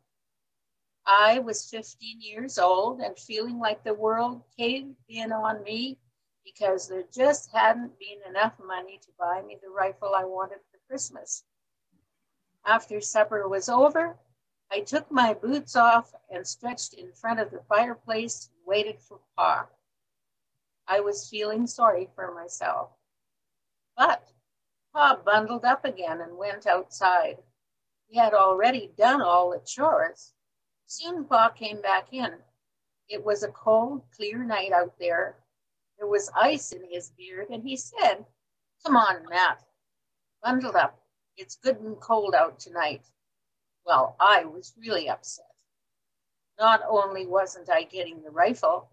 I 1.07 1.38
was 1.38 1.68
15 1.70 2.20
years 2.20 2.59
old 2.59 3.01
and 3.01 3.18
feeling 3.18 3.59
like 3.59 3.82
the 3.82 3.95
world 3.95 4.43
caved 4.57 4.97
in 5.09 5.32
on 5.32 5.62
me 5.62 5.99
because 6.45 6.88
there 6.88 7.05
just 7.12 7.51
hadn't 7.53 7.99
been 7.99 8.18
enough 8.28 8.55
money 8.59 8.99
to 9.03 9.09
buy 9.18 9.43
me 9.43 9.59
the 9.62 9.70
rifle 9.70 10.14
I 10.14 10.24
wanted 10.24 10.59
for 10.70 10.78
Christmas. 10.88 11.45
After 12.64 13.01
supper 13.01 13.49
was 13.49 13.68
over, 13.68 14.18
I 14.73 14.81
took 14.81 15.11
my 15.11 15.35
boots 15.35 15.75
off 15.75 16.14
and 16.31 16.47
stretched 16.47 16.95
in 16.95 17.12
front 17.12 17.41
of 17.41 17.51
the 17.51 17.62
fireplace 17.68 18.51
and 18.53 18.66
waited 18.66 19.01
for 19.01 19.18
Pa. 19.37 19.66
I 20.87 21.01
was 21.01 21.29
feeling 21.29 21.66
sorry 21.66 22.09
for 22.14 22.33
myself. 22.35 22.91
But 23.97 24.29
Pa 24.93 25.16
bundled 25.25 25.64
up 25.64 25.85
again 25.85 26.21
and 26.21 26.37
went 26.37 26.66
outside. 26.66 27.39
He 28.09 28.18
had 28.18 28.33
already 28.33 28.93
done 28.97 29.21
all 29.21 29.51
the 29.51 29.61
chores. 29.61 30.33
Soon 30.87 31.25
Pa 31.25 31.51
came 31.51 31.81
back 31.81 32.12
in. 32.12 32.33
It 33.09 33.25
was 33.25 33.43
a 33.43 33.49
cold, 33.49 34.03
clear 34.16 34.45
night 34.45 34.73
out 34.73 34.99
there. 34.99 35.37
There 35.99 36.07
was 36.07 36.31
ice 36.35 36.73
in 36.73 36.83
his 36.91 37.11
beard, 37.11 37.49
and 37.51 37.62
he 37.62 37.77
said, 37.77 38.25
Come 38.85 38.97
on, 38.97 39.29
Matt, 39.29 39.62
bundle 40.43 40.77
up. 40.77 41.01
It's 41.37 41.57
good 41.57 41.79
and 41.81 42.01
cold 42.01 42.35
out 42.35 42.59
tonight. 42.59 43.03
Well, 43.85 44.16
I 44.20 44.45
was 44.45 44.74
really 44.78 45.09
upset. 45.09 45.47
Not 46.59 46.83
only 46.89 47.26
wasn't 47.26 47.70
I 47.70 47.85
getting 47.85 48.22
the 48.22 48.31
rifle, 48.31 48.91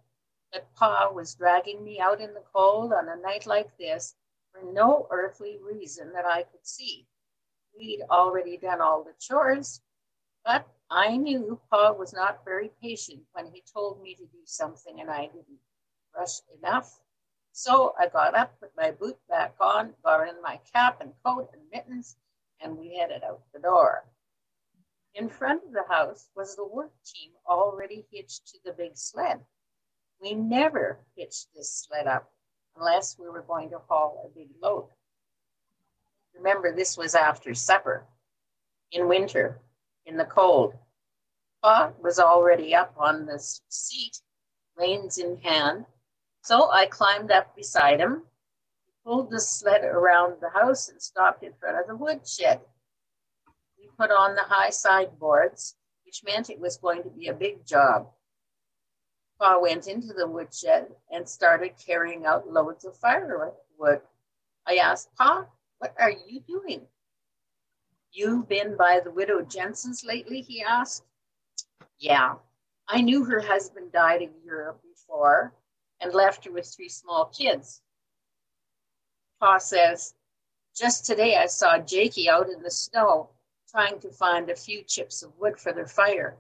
but 0.52 0.74
Pa 0.76 1.10
was 1.12 1.36
dragging 1.36 1.84
me 1.84 2.00
out 2.00 2.22
in 2.22 2.34
the 2.34 2.44
cold 2.54 2.94
on 2.94 3.10
a 3.10 3.16
night 3.18 3.46
like 3.46 3.78
this 3.78 4.16
for 4.52 4.62
no 4.64 5.08
earthly 5.12 5.60
reason 5.62 6.14
that 6.14 6.26
I 6.26 6.44
could 6.44 6.66
see. 6.66 7.06
We'd 7.78 8.04
already 8.10 8.58
done 8.58 8.82
all 8.82 9.04
the 9.04 9.14
chores, 9.20 9.82
but 10.46 10.68
I 10.90 11.18
knew 11.18 11.60
Pa 11.70 11.92
was 11.92 12.14
not 12.14 12.46
very 12.46 12.72
patient 12.82 13.24
when 13.34 13.52
he 13.52 13.62
told 13.74 14.02
me 14.02 14.16
to 14.16 14.26
do 14.26 14.40
something 14.46 15.02
and 15.02 15.12
I 15.12 15.26
didn't 15.28 15.60
rush 16.16 16.40
enough. 16.58 17.02
So 17.52 17.94
I 18.00 18.08
got 18.08 18.36
up, 18.36 18.60
put 18.60 18.72
my 18.78 18.92
boot 18.92 19.18
back 19.28 19.56
on, 19.60 19.94
got 20.04 20.28
in 20.28 20.42
my 20.42 20.60
cap 20.74 21.02
and 21.02 21.12
coat 21.26 21.50
and 21.54 21.62
mittens, 21.72 22.16
and 22.62 22.78
we 22.78 22.96
headed 22.96 23.24
out 23.24 23.42
the 23.54 23.60
door. 23.60 24.06
In 25.18 25.30
front 25.30 25.64
of 25.66 25.74
the 25.74 25.84
house 25.90 26.30
was 26.36 26.56
the 26.56 26.64
work 26.64 26.92
team 27.04 27.32
already 27.50 28.06
hitched 28.12 28.50
to 28.50 28.60
the 28.64 28.72
big 28.72 28.96
sled. 28.96 29.44
We 30.22 30.36
never 30.36 31.00
hitched 31.16 31.48
this 31.56 31.74
sled 31.74 32.06
up 32.06 32.32
unless 32.76 33.18
we 33.18 33.28
were 33.28 33.42
going 33.42 33.72
to 33.72 33.80
haul 33.90 34.24
a 34.24 34.38
big 34.38 34.50
load. 34.62 34.90
Remember, 36.36 36.72
this 36.72 36.96
was 36.98 37.16
after 37.16 37.56
supper 37.56 38.06
in 38.92 39.08
winter, 39.08 39.60
in 40.06 40.18
the 40.18 40.26
cold. 40.26 40.76
Pa 41.64 41.94
was 42.00 42.20
already 42.20 42.76
up 42.76 42.94
on 42.96 43.26
the 43.26 43.40
seat, 43.70 44.22
reins 44.78 45.18
in 45.18 45.38
hand. 45.38 45.88
So 46.44 46.70
I 46.70 46.86
climbed 46.86 47.32
up 47.32 47.56
beside 47.56 48.00
him, 48.00 48.22
pulled 49.04 49.32
the 49.32 49.40
sled 49.40 49.84
around 49.84 50.36
the 50.42 50.52
house, 50.52 50.90
and 50.90 51.02
stopped 51.02 51.42
in 51.42 51.54
front 51.60 51.80
of 51.80 51.88
the 51.88 51.96
woodshed 51.96 52.62
put 53.98 54.12
on 54.12 54.36
the 54.36 54.44
high 54.44 54.70
sideboards, 54.70 55.76
which 56.06 56.24
meant 56.24 56.50
it 56.50 56.60
was 56.60 56.78
going 56.78 57.04
to 57.04 57.10
be 57.10 57.28
a 57.28 57.34
big 57.34 57.66
job. 57.66 58.08
Pa 59.40 59.60
went 59.60 59.88
into 59.88 60.14
the 60.14 60.28
woodshed 60.28 60.88
and 61.12 61.28
started 61.28 61.72
carrying 61.84 62.26
out 62.26 62.52
loads 62.52 62.86
of 62.86 62.98
firewood. 62.98 64.02
I 64.66 64.76
asked, 64.78 65.10
Pa, 65.16 65.46
what 65.80 65.94
are 66.00 66.12
you 66.12 66.40
doing? 66.48 66.82
You've 68.12 68.48
been 68.48 68.76
by 68.76 69.00
the 69.04 69.12
widow 69.12 69.42
Jensen's 69.42 70.04
lately, 70.04 70.42
he 70.42 70.64
asked. 70.64 71.04
Yeah, 72.00 72.36
I 72.88 73.02
knew 73.02 73.24
her 73.26 73.42
husband 73.42 73.92
died 73.92 74.22
a 74.22 74.46
year 74.46 74.76
before 74.90 75.54
and 76.02 76.14
left 76.14 76.46
her 76.46 76.52
with 76.52 76.66
three 76.66 76.90
small 76.90 77.26
kids. 77.26 77.82
Pa 79.40 79.58
says, 79.60 80.16
just 80.76 81.06
today 81.06 81.38
I 81.38 81.48
saw 81.48 81.78
Jakey 81.78 82.30
out 82.30 82.50
in 82.50 82.62
the 82.62 82.72
snow 82.72 83.30
trying 83.78 84.00
to 84.00 84.10
find 84.10 84.50
a 84.50 84.56
few 84.56 84.82
chips 84.82 85.22
of 85.22 85.38
wood 85.38 85.60
for 85.60 85.72
their 85.72 85.86
fire. 85.86 86.36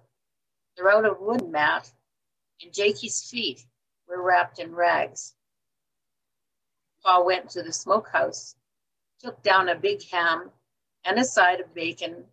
They're 0.75 0.89
out 0.89 1.05
of 1.05 1.19
wood, 1.19 1.47
Matt, 1.47 1.91
and 2.63 2.73
Jakey's 2.73 3.29
feet 3.29 3.63
were 4.07 4.23
wrapped 4.23 4.57
in 4.57 4.73
rags. 4.73 5.35
Pa 7.03 7.21
went 7.21 7.51
to 7.51 7.61
the 7.61 7.71
smokehouse, 7.71 8.55
took 9.19 9.43
down 9.43 9.69
a 9.69 9.75
big 9.75 10.01
ham 10.09 10.49
and 11.05 11.19
a 11.19 11.23
side 11.23 11.59
of 11.59 11.75
bacon, 11.75 12.23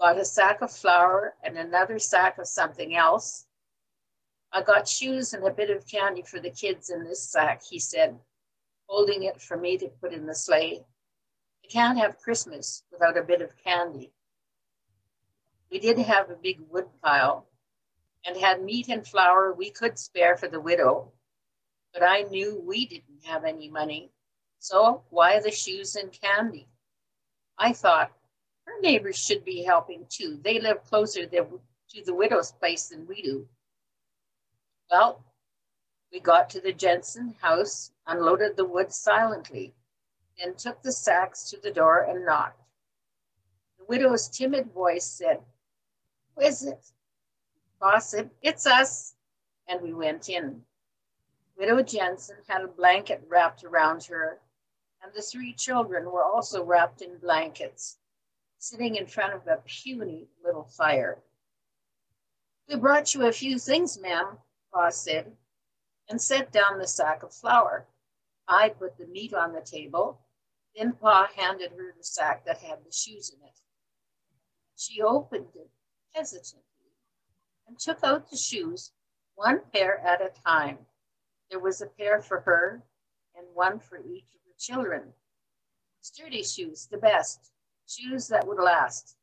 got 0.00 0.16
a 0.16 0.24
sack 0.24 0.62
of 0.62 0.72
flour 0.72 1.34
and 1.44 1.58
another 1.58 1.98
sack 1.98 2.38
of 2.38 2.48
something 2.48 2.96
else. 2.96 3.44
I 4.52 4.62
got 4.62 4.88
shoes 4.88 5.34
and 5.34 5.46
a 5.46 5.50
bit 5.50 5.68
of 5.68 5.86
candy 5.86 6.22
for 6.22 6.40
the 6.40 6.48
kids 6.48 6.88
in 6.88 7.04
this 7.04 7.30
sack, 7.30 7.60
he 7.62 7.78
said, 7.78 8.18
holding 8.86 9.24
it 9.24 9.38
for 9.42 9.58
me 9.58 9.76
to 9.76 9.88
put 10.00 10.14
in 10.14 10.24
the 10.24 10.34
sleigh. 10.34 10.82
I 11.62 11.68
can't 11.68 11.98
have 11.98 12.16
Christmas 12.16 12.84
without 12.90 13.18
a 13.18 13.22
bit 13.22 13.42
of 13.42 13.54
candy. 13.62 14.14
We 15.70 15.78
did 15.78 15.98
oh. 15.98 16.02
have 16.02 16.30
a 16.30 16.36
big 16.36 16.60
wood 16.68 16.88
pile 17.02 17.46
and 18.26 18.36
had 18.36 18.62
meat 18.62 18.88
and 18.88 19.06
flour 19.06 19.52
we 19.52 19.70
could 19.70 19.98
spare 19.98 20.36
for 20.36 20.48
the 20.48 20.60
widow, 20.60 21.12
but 21.92 22.02
I 22.02 22.22
knew 22.22 22.60
we 22.60 22.86
didn't 22.86 23.24
have 23.24 23.44
any 23.44 23.70
money. 23.70 24.12
So 24.58 25.04
why 25.10 25.40
the 25.40 25.50
shoes 25.50 25.96
and 25.96 26.12
candy? 26.12 26.68
I 27.56 27.72
thought 27.72 28.12
her 28.66 28.80
neighbors 28.80 29.16
should 29.16 29.44
be 29.44 29.62
helping 29.64 30.06
too. 30.08 30.38
They 30.42 30.60
live 30.60 30.84
closer 30.84 31.26
to 31.26 32.02
the 32.04 32.14
widow's 32.14 32.52
place 32.52 32.88
than 32.88 33.06
we 33.06 33.22
do. 33.22 33.48
Well, 34.90 35.24
we 36.12 36.20
got 36.20 36.50
to 36.50 36.60
the 36.60 36.72
Jensen 36.72 37.36
house, 37.40 37.92
unloaded 38.06 38.56
the 38.56 38.64
wood 38.64 38.92
silently, 38.92 39.74
then 40.38 40.54
took 40.56 40.82
the 40.82 40.92
sacks 40.92 41.48
to 41.50 41.60
the 41.60 41.70
door 41.70 42.00
and 42.00 42.26
knocked. 42.26 42.60
The 43.78 43.84
widow's 43.84 44.28
timid 44.28 44.72
voice 44.72 45.06
said, 45.06 45.40
who 46.36 46.42
is 46.42 46.62
it? 46.64 46.92
Boss 47.80 48.10
said, 48.10 48.30
It's 48.42 48.66
us. 48.66 49.14
And 49.68 49.80
we 49.80 49.92
went 49.92 50.28
in. 50.28 50.62
Widow 51.56 51.82
Jensen 51.82 52.38
had 52.48 52.62
a 52.62 52.68
blanket 52.68 53.22
wrapped 53.28 53.64
around 53.64 54.04
her, 54.04 54.40
and 55.02 55.12
the 55.12 55.22
three 55.22 55.54
children 55.54 56.10
were 56.10 56.24
also 56.24 56.64
wrapped 56.64 57.02
in 57.02 57.18
blankets, 57.18 57.98
sitting 58.58 58.96
in 58.96 59.06
front 59.06 59.34
of 59.34 59.46
a 59.46 59.62
puny 59.66 60.28
little 60.42 60.64
fire. 60.64 61.22
We 62.68 62.76
brought 62.76 63.14
you 63.14 63.26
a 63.26 63.32
few 63.32 63.58
things, 63.58 63.98
ma'am, 63.98 64.38
Pa 64.72 64.90
said, 64.90 65.36
and 66.08 66.20
set 66.20 66.52
down 66.52 66.78
the 66.78 66.86
sack 66.86 67.22
of 67.22 67.32
flour. 67.32 67.86
I 68.48 68.70
put 68.70 68.96
the 68.96 69.06
meat 69.06 69.34
on 69.34 69.52
the 69.52 69.60
table. 69.60 70.20
Then 70.76 70.92
Pa 70.92 71.28
handed 71.36 71.72
her 71.72 71.94
the 71.96 72.04
sack 72.04 72.44
that 72.46 72.58
had 72.58 72.84
the 72.84 72.92
shoes 72.92 73.30
in 73.30 73.46
it. 73.46 73.58
She 74.76 75.02
opened 75.02 75.48
it 75.54 75.70
hesitantly 76.12 76.64
and 77.66 77.78
took 77.78 78.02
out 78.02 78.30
the 78.30 78.36
shoes 78.36 78.92
one 79.36 79.60
pair 79.72 79.98
at 80.00 80.20
a 80.20 80.30
time. 80.46 80.78
There 81.50 81.60
was 81.60 81.80
a 81.80 81.86
pair 81.86 82.20
for 82.20 82.40
her 82.40 82.82
and 83.36 83.46
one 83.54 83.78
for 83.78 83.98
each 83.98 84.34
of 84.34 84.40
the 84.46 84.54
children. 84.58 85.02
Sturdy 86.02 86.42
shoes, 86.42 86.88
the 86.90 86.98
best, 86.98 87.52
shoes 87.86 88.28
that 88.28 88.46
would 88.46 88.62
last. 88.62 89.16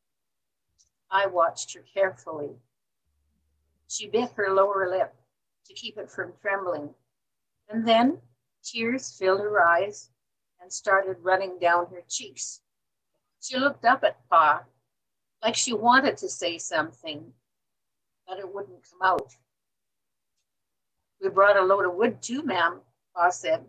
I 1.11 1.27
watched 1.27 1.73
her 1.75 1.83
carefully. 1.93 2.55
She 3.88 4.07
bit 4.07 4.31
her 4.35 4.53
lower 4.53 4.89
lip 4.89 5.13
to 5.67 5.73
keep 5.73 5.97
it 5.97 6.09
from 6.09 6.33
trembling. 6.41 6.89
And 7.69 7.88
then 7.88 8.19
tears 8.63 9.15
filled 9.17 9.41
her 9.41 9.61
eyes 9.61 10.09
and 10.61 10.71
started 10.73 11.17
running 11.21 11.59
down 11.59 11.88
her 11.91 12.03
cheeks. 12.09 12.61
She 13.39 13.57
looked 13.57 13.85
up 13.85 14.03
at 14.03 14.27
Pa 14.29 14.63
like 15.47 15.55
she 15.55 15.71
wanted 15.71 16.17
to 16.17 16.27
say 16.27 16.57
something, 16.57 17.23
but 18.27 18.37
it 18.37 18.53
wouldn't 18.53 18.83
come 18.89 18.99
out. 19.01 19.33
We 21.21 21.29
brought 21.29 21.55
a 21.55 21.63
load 21.63 21.85
of 21.85 21.95
wood 21.95 22.21
too, 22.21 22.43
ma'am, 22.43 22.81
Pa 23.15 23.29
said. 23.29 23.63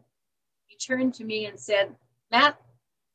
He 0.67 0.77
turned 0.77 1.15
to 1.15 1.25
me 1.25 1.47
and 1.47 1.57
said, 1.57 1.95
Matt, 2.33 2.61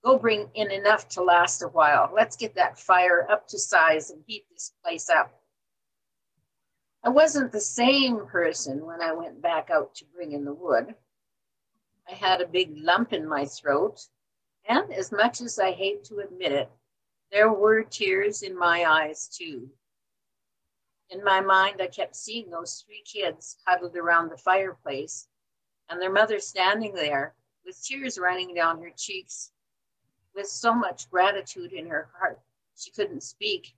go 0.01 0.17
bring 0.17 0.47
in 0.53 0.71
enough 0.71 1.09
to 1.09 1.21
last 1.21 1.61
a 1.61 1.67
while. 1.67 2.09
Let's 2.15 2.37
get 2.37 2.55
that 2.55 2.79
fire 2.79 3.27
up 3.29 3.49
to 3.49 3.59
size 3.59 4.11
and 4.11 4.23
heat 4.27 4.45
this 4.49 4.71
place 4.81 5.09
up. 5.09 5.37
I 7.03 7.09
wasn't 7.09 7.51
the 7.51 7.59
same 7.59 8.25
person 8.27 8.85
when 8.85 9.01
I 9.01 9.11
went 9.11 9.41
back 9.41 9.71
out 9.71 9.93
to 9.95 10.05
bring 10.15 10.31
in 10.31 10.45
the 10.45 10.53
wood. 10.53 10.95
I 12.09 12.13
had 12.13 12.39
a 12.39 12.47
big 12.47 12.77
lump 12.77 13.11
in 13.11 13.27
my 13.27 13.43
throat, 13.43 14.07
and 14.69 14.89
as 14.93 15.11
much 15.11 15.41
as 15.41 15.59
I 15.59 15.73
hate 15.73 16.05
to 16.05 16.19
admit 16.19 16.53
it, 16.53 16.71
there 17.33 17.51
were 17.51 17.81
tears 17.81 18.43
in 18.43 18.55
my 18.55 18.85
eyes 18.85 19.27
too. 19.27 19.67
In 21.09 21.23
my 21.23 21.41
mind, 21.41 21.81
I 21.81 21.87
kept 21.87 22.15
seeing 22.15 22.51
those 22.51 22.85
three 22.85 23.01
kids 23.05 23.57
huddled 23.65 23.97
around 23.97 24.29
the 24.29 24.37
fireplace 24.37 25.27
and 25.89 25.99
their 25.99 26.11
mother 26.11 26.39
standing 26.39 26.93
there 26.93 27.33
with 27.65 27.83
tears 27.83 28.19
running 28.19 28.53
down 28.53 28.81
her 28.83 28.91
cheeks, 28.95 29.51
with 30.35 30.47
so 30.47 30.75
much 30.75 31.09
gratitude 31.09 31.73
in 31.73 31.87
her 31.87 32.09
heart, 32.17 32.39
she 32.75 32.91
couldn't 32.91 33.23
speak. 33.23 33.73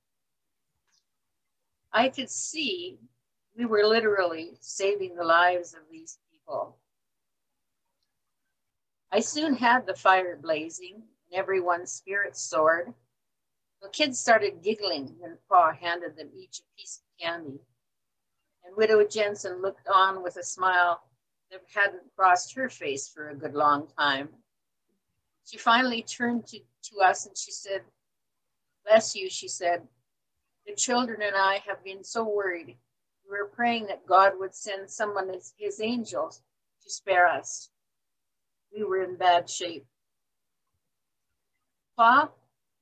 I 1.94 2.10
could 2.10 2.30
see 2.30 3.00
we 3.58 3.66
were 3.66 3.86
literally 3.86 4.58
saving 4.60 5.16
the 5.16 5.24
lives 5.24 5.74
of 5.74 5.80
these 5.90 6.20
people. 6.30 6.76
I 9.14 9.22
soon 9.22 9.56
had 9.56 9.86
the 9.86 9.96
fire 9.96 10.38
blazing 10.42 10.96
and 10.96 11.40
everyone's 11.40 11.94
spirits 11.94 12.42
soared. 12.42 12.94
The 13.86 13.92
kids 13.92 14.18
started 14.18 14.64
giggling 14.64 15.16
when 15.20 15.38
Pa 15.48 15.72
handed 15.72 16.18
them 16.18 16.32
each 16.36 16.58
a 16.58 16.64
piece 16.76 16.98
of 17.04 17.24
candy. 17.24 17.60
And 18.64 18.76
Widow 18.76 19.06
Jensen 19.06 19.62
looked 19.62 19.88
on 19.88 20.24
with 20.24 20.38
a 20.38 20.44
smile 20.44 21.04
that 21.52 21.62
hadn't 21.72 22.02
crossed 22.16 22.56
her 22.56 22.68
face 22.68 23.08
for 23.08 23.30
a 23.30 23.36
good 23.36 23.54
long 23.54 23.88
time. 23.96 24.30
She 25.46 25.60
finally 25.60 26.02
turned 26.02 26.48
to, 26.48 26.58
to 26.58 27.02
us 27.02 27.28
and 27.28 27.38
she 27.38 27.52
said, 27.52 27.82
Bless 28.88 29.16
you, 29.16 29.30
she 29.30 29.48
said. 29.48 29.84
The 30.66 30.74
children 30.74 31.22
and 31.22 31.36
I 31.36 31.62
have 31.68 31.84
been 31.84 32.04
so 32.04 32.28
worried. 32.28 32.76
We 33.24 33.38
were 33.38 33.52
praying 33.54 33.86
that 33.86 34.08
God 34.08 34.34
would 34.40 34.56
send 34.56 34.90
someone 34.90 35.30
as 35.30 35.54
his 35.60 35.80
angels 35.80 36.42
to 36.84 36.90
spare 36.90 37.28
us. 37.28 37.70
We 38.76 38.84
were 38.84 39.04
in 39.04 39.16
bad 39.16 39.48
shape. 39.48 39.86
Pa, 41.96 42.32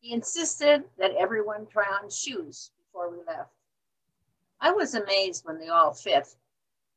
he 0.04 0.12
insisted 0.12 0.84
that 0.98 1.16
everyone 1.16 1.66
try 1.66 1.86
on 2.04 2.10
shoes 2.10 2.72
before 2.78 3.10
we 3.10 3.20
left. 3.26 3.54
I 4.60 4.70
was 4.70 4.96
amazed 4.96 5.46
when 5.46 5.58
they 5.58 5.70
all 5.70 5.94
fit. 5.94 6.36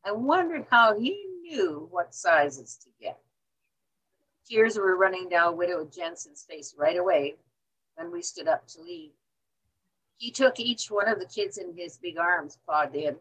I 0.04 0.10
wondered 0.10 0.66
how 0.68 0.98
he 0.98 1.24
knew 1.40 1.86
what 1.92 2.12
sizes 2.12 2.76
to 2.82 2.88
get. 3.00 3.16
Tears 4.44 4.76
were 4.76 4.96
running 4.96 5.28
down 5.28 5.56
Widow 5.56 5.84
Jensen's 5.84 6.42
face 6.50 6.74
right 6.76 6.96
away 6.96 7.36
when 7.94 8.10
we 8.10 8.22
stood 8.22 8.48
up 8.48 8.66
to 8.68 8.82
leave. 8.82 9.12
He 10.16 10.32
took 10.32 10.58
each 10.58 10.90
one 10.90 11.06
of 11.06 11.20
the 11.20 11.26
kids 11.26 11.58
in 11.58 11.76
his 11.76 11.98
big 11.98 12.18
arms, 12.18 12.58
Pa 12.66 12.86
did, 12.86 13.16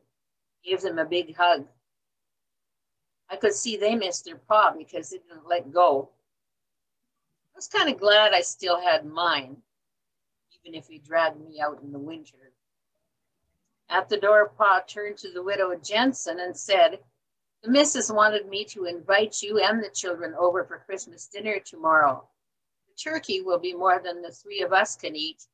gave 0.64 0.82
them 0.82 0.98
a 0.98 1.06
big 1.06 1.36
hug. 1.36 1.68
I 3.30 3.36
could 3.36 3.54
see 3.54 3.78
they 3.78 3.94
missed 3.94 4.26
their 4.26 4.38
pa 4.38 4.74
because 4.76 5.12
they 5.12 5.20
didn't 5.20 5.48
let 5.48 5.72
go. 5.72 6.10
I 7.54 7.56
was 7.56 7.68
kind 7.68 7.88
of 7.90 8.00
glad 8.00 8.34
I 8.34 8.42
still 8.42 8.82
had 8.82 9.06
mine, 9.06 9.58
even 10.66 10.78
if 10.78 10.88
he 10.88 10.98
dragged 10.98 11.40
me 11.40 11.60
out 11.62 11.82
in 11.84 11.92
the 11.92 12.00
winter. 12.00 12.52
At 13.90 14.10
the 14.10 14.18
door, 14.18 14.52
Pa 14.58 14.82
turned 14.88 15.18
to 15.20 15.32
the 15.32 15.44
widow 15.44 15.76
Jensen 15.76 16.40
and 16.40 16.58
said, 16.58 17.00
The 17.62 17.70
missus 17.70 18.12
wanted 18.12 18.48
me 18.48 18.66
to 18.66 18.86
invite 18.86 19.42
you 19.42 19.60
and 19.60 19.84
the 19.84 19.90
children 19.90 20.34
over 20.38 20.64
for 20.64 20.84
Christmas 20.86 21.28
dinner 21.28 21.60
tomorrow. 21.60 22.28
The 22.88 22.96
turkey 23.12 23.42
will 23.42 23.60
be 23.60 23.74
more 23.74 24.02
than 24.04 24.22
the 24.22 24.32
three 24.32 24.62
of 24.62 24.74
us 24.74 24.96
can 24.96 25.16
eat, 25.16 25.46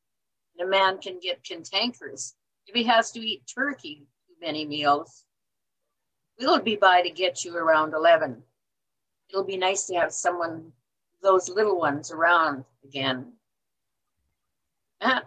and 0.56 0.66
a 0.66 0.70
man 0.70 0.98
can 0.98 1.18
get 1.20 1.44
cantankerous 1.44 2.34
if 2.66 2.74
he 2.74 2.84
has 2.84 3.10
to 3.12 3.20
eat 3.20 3.42
turkey 3.54 4.06
too 4.26 4.34
many 4.40 4.64
meals. 4.64 5.24
We'll 6.40 6.60
be 6.60 6.76
by 6.76 7.02
to 7.02 7.10
get 7.10 7.44
you 7.44 7.54
around 7.56 7.92
11. 7.92 8.42
It'll 9.28 9.44
be 9.44 9.58
nice 9.58 9.86
to 9.86 9.94
have 9.96 10.12
someone, 10.12 10.72
those 11.22 11.50
little 11.50 11.78
ones 11.78 12.10
around 12.10 12.64
again. 12.82 13.32
I 15.02 15.22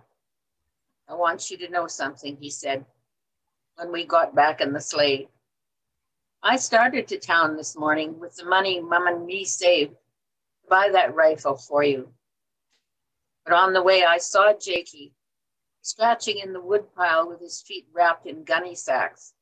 want 1.10 1.52
you 1.52 1.58
to 1.58 1.70
know 1.70 1.88
something, 1.88 2.38
he 2.38 2.50
said 2.50 2.86
when 3.76 3.92
we 3.92 4.06
got 4.06 4.34
back 4.34 4.62
in 4.62 4.72
the 4.72 4.80
sleigh. 4.80 5.28
I 6.42 6.56
started 6.56 7.08
to 7.10 7.20
town 7.20 7.58
this 7.58 7.76
morning 7.76 8.20
with 8.20 8.36
the 8.36 8.46
money 8.46 8.80
Mum 8.80 9.08
and 9.08 9.26
me 9.26 9.44
saved 9.44 9.92
to 9.92 10.70
buy 10.70 10.90
that 10.94 11.14
rifle 11.14 11.58
for 11.58 11.84
you. 11.84 12.10
But 13.44 13.54
on 13.54 13.74
the 13.74 13.84
way, 13.84 14.04
I 14.04 14.18
saw 14.18 14.54
Jakey 14.54 15.14
scratching 15.82 16.40
in 16.40 16.54
the 16.54 16.62
woodpile 16.62 17.28
with 17.28 17.42
his 17.42 17.62
feet 17.62 17.86
wrapped 17.94 18.26
in 18.28 18.44
gunny 18.44 18.76
sacks. 18.76 19.34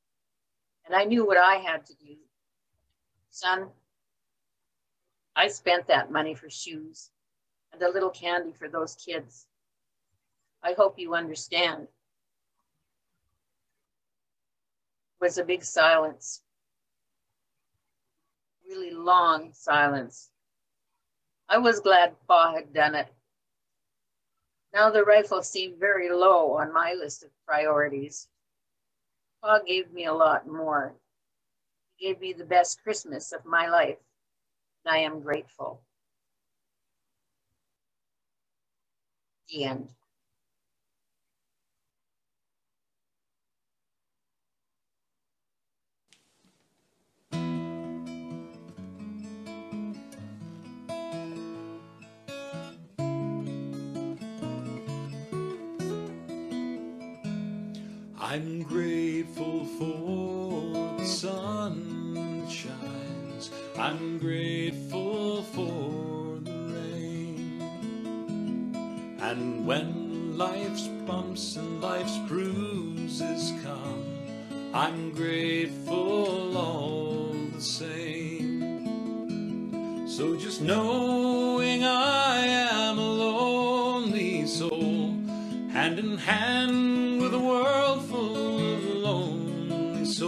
And 0.85 0.95
I 0.95 1.03
knew 1.03 1.25
what 1.25 1.37
I 1.37 1.55
had 1.55 1.85
to 1.85 1.93
do. 1.95 2.15
Son, 3.29 3.67
I 5.35 5.47
spent 5.47 5.87
that 5.87 6.11
money 6.11 6.35
for 6.35 6.49
shoes 6.49 7.11
and 7.71 7.81
a 7.81 7.91
little 7.91 8.09
candy 8.09 8.51
for 8.51 8.67
those 8.67 8.95
kids. 8.95 9.47
I 10.63 10.73
hope 10.73 10.97
you 10.97 11.13
understand. 11.13 11.87
was 15.23 15.37
a 15.37 15.43
big 15.45 15.63
silence, 15.63 16.41
really 18.67 18.91
long 18.91 19.53
silence. 19.53 20.31
I 21.47 21.59
was 21.59 21.79
glad 21.79 22.15
Pa 22.27 22.53
had 22.55 22.73
done 22.73 22.93
it. 22.93 23.07
Now 24.73 24.89
the 24.89 25.05
rifle 25.05 25.41
seemed 25.41 25.79
very 25.79 26.11
low 26.11 26.57
on 26.57 26.73
my 26.73 26.93
list 26.93 27.23
of 27.23 27.29
priorities. 27.47 28.27
Pa 29.41 29.59
gave 29.65 29.93
me 29.93 30.07
a 30.07 30.13
lot 30.13 30.45
more. 30.45 30.93
He 31.95 32.07
gave 32.07 32.19
me 32.19 32.33
the 32.33 32.43
best 32.43 32.83
Christmas 32.83 33.31
of 33.31 33.45
my 33.45 33.69
life, 33.69 33.99
and 34.83 34.93
I 34.93 34.97
am 34.97 35.21
grateful. 35.21 35.79
The 39.47 39.63
end. 39.63 39.87
I'm 58.33 58.63
grateful 58.63 59.63
for 59.77 60.97
the 60.97 61.05
sun 61.05 62.47
shines. 62.49 63.51
I'm 63.77 64.17
grateful 64.17 65.43
for 65.43 66.39
the 66.41 66.51
rain. 66.73 67.61
And 69.21 69.67
when 69.67 70.35
life's 70.35 70.87
bumps 71.05 71.57
and 71.57 71.79
life's 71.79 72.17
bruises 72.27 73.53
come, 73.61 74.03
I'm 74.73 75.11
grateful 75.11 76.57
all 76.57 77.35
the 77.53 77.61
same. 77.61 78.97
So 80.07 80.35
just 80.35 80.59
knowing 80.59 81.83
I 81.83 82.47
am 82.47 82.97
a 82.97 83.11
lonely 83.13 84.47
soul, 84.47 85.13
hand 85.71 85.99
in 85.99 86.17
hand 86.17 86.92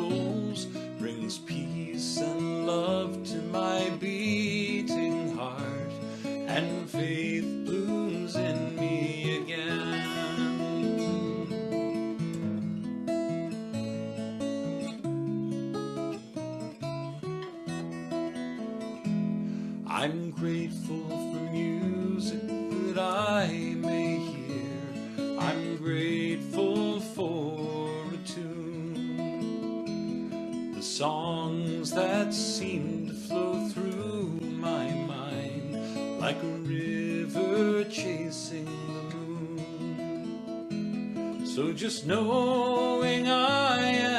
souls, 0.10 0.66
brings 1.00 1.38
peace 1.38 2.18
and 2.18 2.68
love 2.68 3.24
to 3.24 3.38
my 3.52 3.90
beating 4.00 5.36
heart, 5.36 5.92
and 6.24 6.90
faith 6.90 7.46
blooms 7.66 8.36
in 8.36 8.76
me 8.76 9.42
again. 9.42 10.02
I'm 19.88 20.32
grateful 20.32 21.08
for 21.10 21.52
music 21.52 22.48
that 22.48 23.00
I 23.00 23.48
may 23.78 24.18
hear. 24.18 25.40
I'm 25.40 25.78
grateful 25.78 26.15
songs 30.96 31.92
that 31.92 32.34
seem 32.34 33.08
to 33.10 33.14
flow 33.14 33.68
through 33.68 34.40
my 34.42 34.90
mind 34.94 35.76
like 36.22 36.42
a 36.42 36.56
river 36.64 37.84
chasing 37.84 38.64
the 39.10 39.18
moon. 39.18 40.96
So 41.46 41.74
just 41.74 42.08
knowing 42.08 43.28
I 43.28 43.82
am 43.82 44.15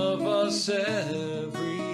of 0.00 0.26
us 0.26 0.68
every 0.70 1.89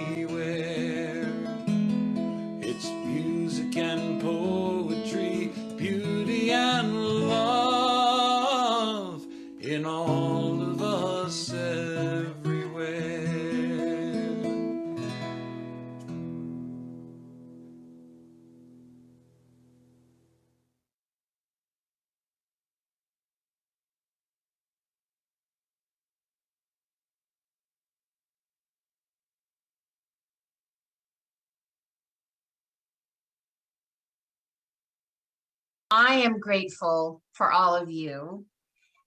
I 35.89 36.15
am 36.15 36.39
grateful 36.39 37.21
for 37.31 37.49
all 37.51 37.75
of 37.75 37.89
you 37.89 38.45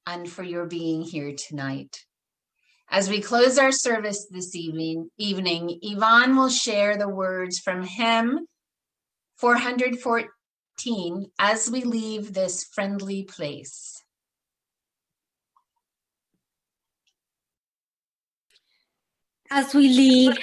and 0.07 0.31
for 0.31 0.43
your 0.43 0.65
being 0.65 1.03
here 1.03 1.35
tonight. 1.37 2.05
As 2.89 3.11
we 3.11 3.21
close 3.21 3.59
our 3.59 3.71
service 3.71 4.27
this 4.31 4.57
evening, 4.57 5.11
evening, 5.19 5.79
Yvonne 5.83 6.37
will 6.37 6.49
share 6.49 6.97
the 6.97 7.09
words 7.09 7.59
from 7.59 7.83
hymn 7.83 8.47
414 9.37 11.31
as 11.39 11.71
we 11.71 11.85
leave 11.85 12.33
this 12.33 12.65
friendly 12.65 13.25
place. 13.25 14.03
As 19.51 19.75
we 19.75 19.89
leave 19.89 20.39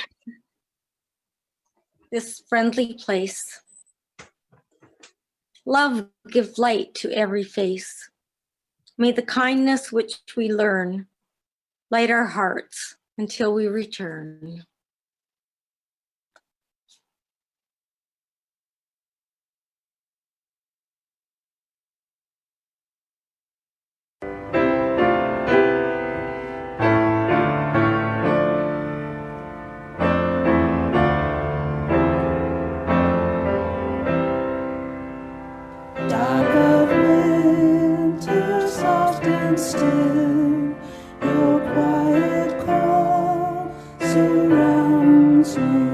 this 2.12 2.44
friendly 2.48 2.94
place, 2.94 3.60
Love 5.68 6.08
give 6.32 6.58
light 6.58 6.96
to 6.96 7.12
every 7.12 7.44
face. 7.44 8.10
May 8.98 9.12
the 9.12 9.22
kindness 9.22 9.92
which 9.92 10.16
we 10.38 10.50
learn 10.50 11.08
light 11.92 12.10
our 12.10 12.24
hearts 12.24 12.96
until 13.18 13.54
we 13.54 13.68
return. 13.68 14.64
soon. 45.58 45.87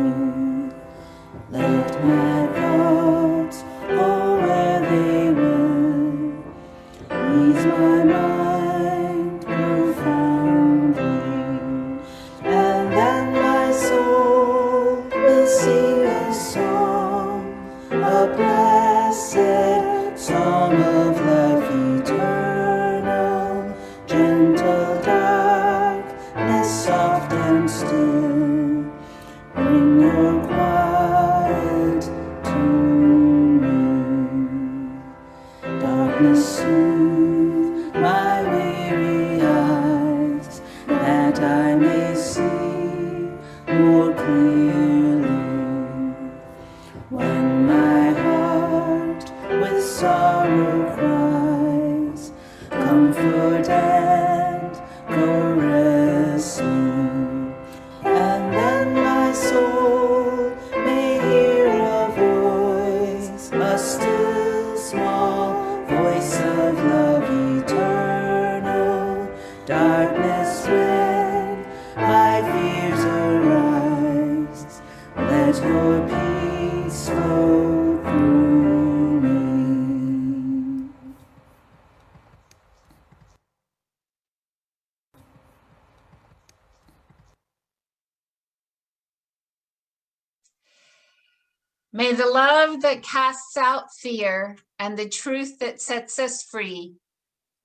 casts 93.04 93.58
out 93.58 93.94
fear 93.94 94.58
and 94.80 94.98
the 94.98 95.08
truth 95.08 95.60
that 95.60 95.82
sets 95.82 96.18
us 96.18 96.44
free, 96.44 96.96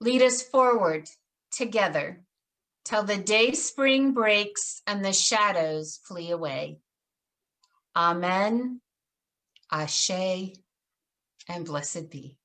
lead 0.01 0.23
us 0.23 0.43
forward 0.43 1.09
together 1.51 2.23
till 2.85 3.03
the 3.03 3.17
day 3.17 3.53
spring 3.53 4.13
breaks 4.13 4.83
and 4.87 5.05
the 5.05 5.13
shadows 5.13 6.01
flee 6.07 6.31
away. 6.31 6.79
Amen, 7.97 8.81
Ashe, 9.71 10.53
and 11.49 11.65
blessed 11.65 12.11
be. 12.11 12.37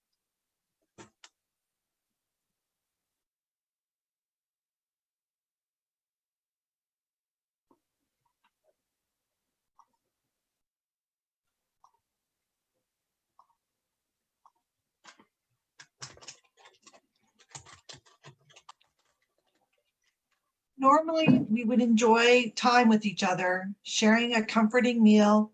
Normally, 20.83 21.45
we 21.49 21.63
would 21.63 21.81
enjoy 21.81 22.51
time 22.57 22.89
with 22.89 23.05
each 23.05 23.23
other, 23.23 23.71
sharing 23.83 24.35
a 24.35 24.45
comforting 24.45 25.01
meal, 25.01 25.53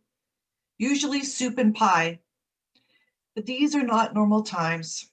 usually 0.79 1.21
soup 1.21 1.59
and 1.59 1.75
pie. 1.75 2.21
But 3.35 3.45
these 3.45 3.75
are 3.75 3.83
not 3.83 4.15
normal 4.15 4.41
times, 4.41 5.11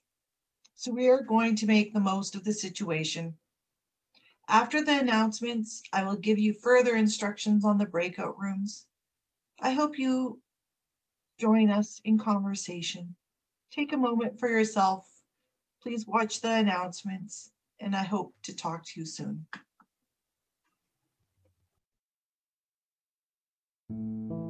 so 0.74 0.90
we 0.90 1.08
are 1.08 1.20
going 1.20 1.54
to 1.56 1.66
make 1.66 1.92
the 1.92 2.00
most 2.00 2.34
of 2.34 2.44
the 2.44 2.54
situation. 2.54 3.34
After 4.48 4.82
the 4.82 4.98
announcements, 4.98 5.82
I 5.92 6.02
will 6.02 6.16
give 6.16 6.38
you 6.38 6.54
further 6.54 6.96
instructions 6.96 7.62
on 7.62 7.76
the 7.76 7.84
breakout 7.84 8.40
rooms. 8.40 8.86
I 9.60 9.72
hope 9.72 9.98
you 9.98 10.40
join 11.38 11.68
us 11.68 12.00
in 12.06 12.16
conversation. 12.16 13.16
Take 13.70 13.92
a 13.92 13.98
moment 13.98 14.40
for 14.40 14.48
yourself. 14.48 15.06
Please 15.82 16.06
watch 16.06 16.40
the 16.40 16.54
announcements, 16.54 17.50
and 17.80 17.94
I 17.94 18.04
hope 18.04 18.32
to 18.44 18.56
talk 18.56 18.86
to 18.86 19.00
you 19.00 19.04
soon. 19.04 19.44
Thank 23.88 24.30
you. 24.30 24.45